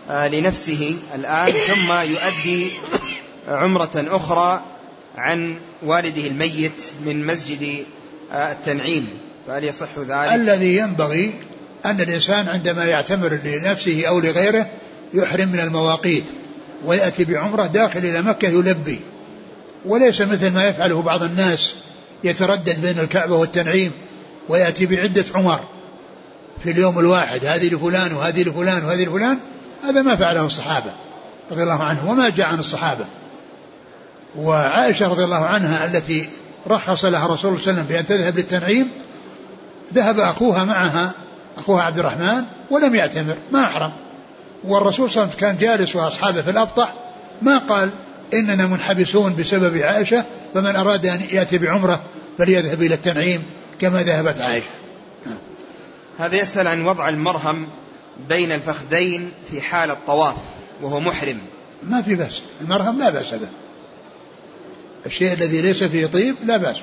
[0.09, 2.71] آه، لنفسه الآن ثم يؤدي
[3.47, 4.61] عمرة أخرى
[5.17, 7.85] عن والده الميت من مسجد
[8.31, 9.07] آه، التنعيم
[9.47, 11.33] فهل يصح ذلك؟ الذي ينبغي
[11.85, 14.67] أن الإنسان عندما يعتمر لنفسه أو لغيره
[15.13, 16.23] يحرم من المواقيت
[16.85, 18.99] ويأتي بعمرة داخل إلى مكة يلبي.
[19.85, 21.73] وليس مثل ما يفعله بعض الناس
[22.23, 23.91] يتردد بين الكعبة والتنعيم
[24.49, 25.59] ويأتي بعدة عمر
[26.63, 29.37] في اليوم الواحد هذه لفلان وهذه لفلان وهذه لفلان
[29.83, 30.91] هذا ما فعله الصحابة
[31.51, 33.05] رضي الله عنهم وما جاء عن الصحابة.
[34.37, 36.29] وعائشة رضي الله عنها التي
[36.67, 38.91] رخص لها رسول الله صلى الله عليه وسلم بأن تذهب للتنعيم
[39.93, 41.11] ذهب أخوها معها
[41.57, 43.93] أخوها عبد الرحمن ولم يعتمر ما أحرم.
[44.63, 46.93] والرسول صلى الله عليه وسلم كان جالس وأصحابه في الأبطح
[47.41, 47.89] ما قال
[48.33, 52.01] إننا منحبسون بسبب عائشة فمن أراد أن يأتي بعمرة
[52.37, 53.43] فليذهب إلى التنعيم
[53.81, 54.65] كما ذهبت عائشة.
[56.19, 57.67] هذا يسأل عن وضع المرهم
[58.29, 60.35] بين الفخذين في حال الطواف
[60.81, 61.37] وهو محرم.
[61.83, 63.47] ما في بأس المرهم لا بأس به.
[65.05, 66.77] الشيء الذي ليس فيه طيب لا بأس.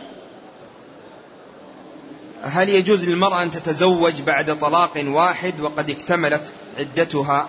[2.43, 6.43] هل يجوز للمرأة أن تتزوج بعد طلاق واحد وقد اكتملت
[6.79, 7.49] عدتها؟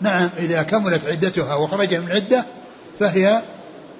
[0.00, 2.44] نعم إذا كملت عدتها وخرج من عدة
[3.00, 3.42] فهي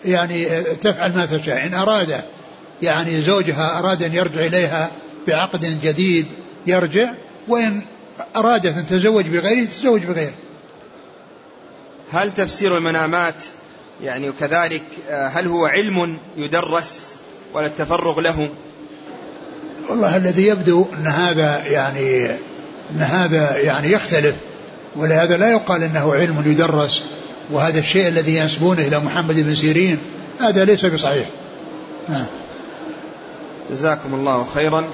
[0.05, 1.67] يعني تفعل ما تشاء.
[1.67, 2.25] إن أراد
[2.83, 4.91] يعني زوجها أراد أن يرجع إليها
[5.27, 6.27] بعقد جديد
[6.67, 7.13] يرجع
[7.49, 7.83] وإن
[8.37, 10.35] أرادت أن تتزوج بغيره تتزوج بغيره.
[12.13, 13.45] هل تفسير المنامات
[14.03, 17.15] يعني وكذلك آه، هل هو علم يدرس
[17.55, 18.49] ولا التفرغ له؟
[19.89, 22.27] والله الذي يبدو أن هذا يعني
[22.91, 24.35] أن هذا يعني يختلف
[24.97, 27.03] ولهذا لا يقال أنه علم يدرس
[27.51, 29.99] وهذا الشيء الذي ينسبونه إلى محمد بن سيرين
[30.41, 31.27] هذا ليس بصحيح.
[32.09, 32.27] نعم
[33.71, 34.85] جزاكم الله خيرا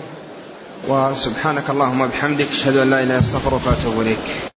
[0.88, 4.55] وسبحانك اللهم وبحمدك أشهد أن لا إله إلا أنت أستغفرك وأتوب إليك.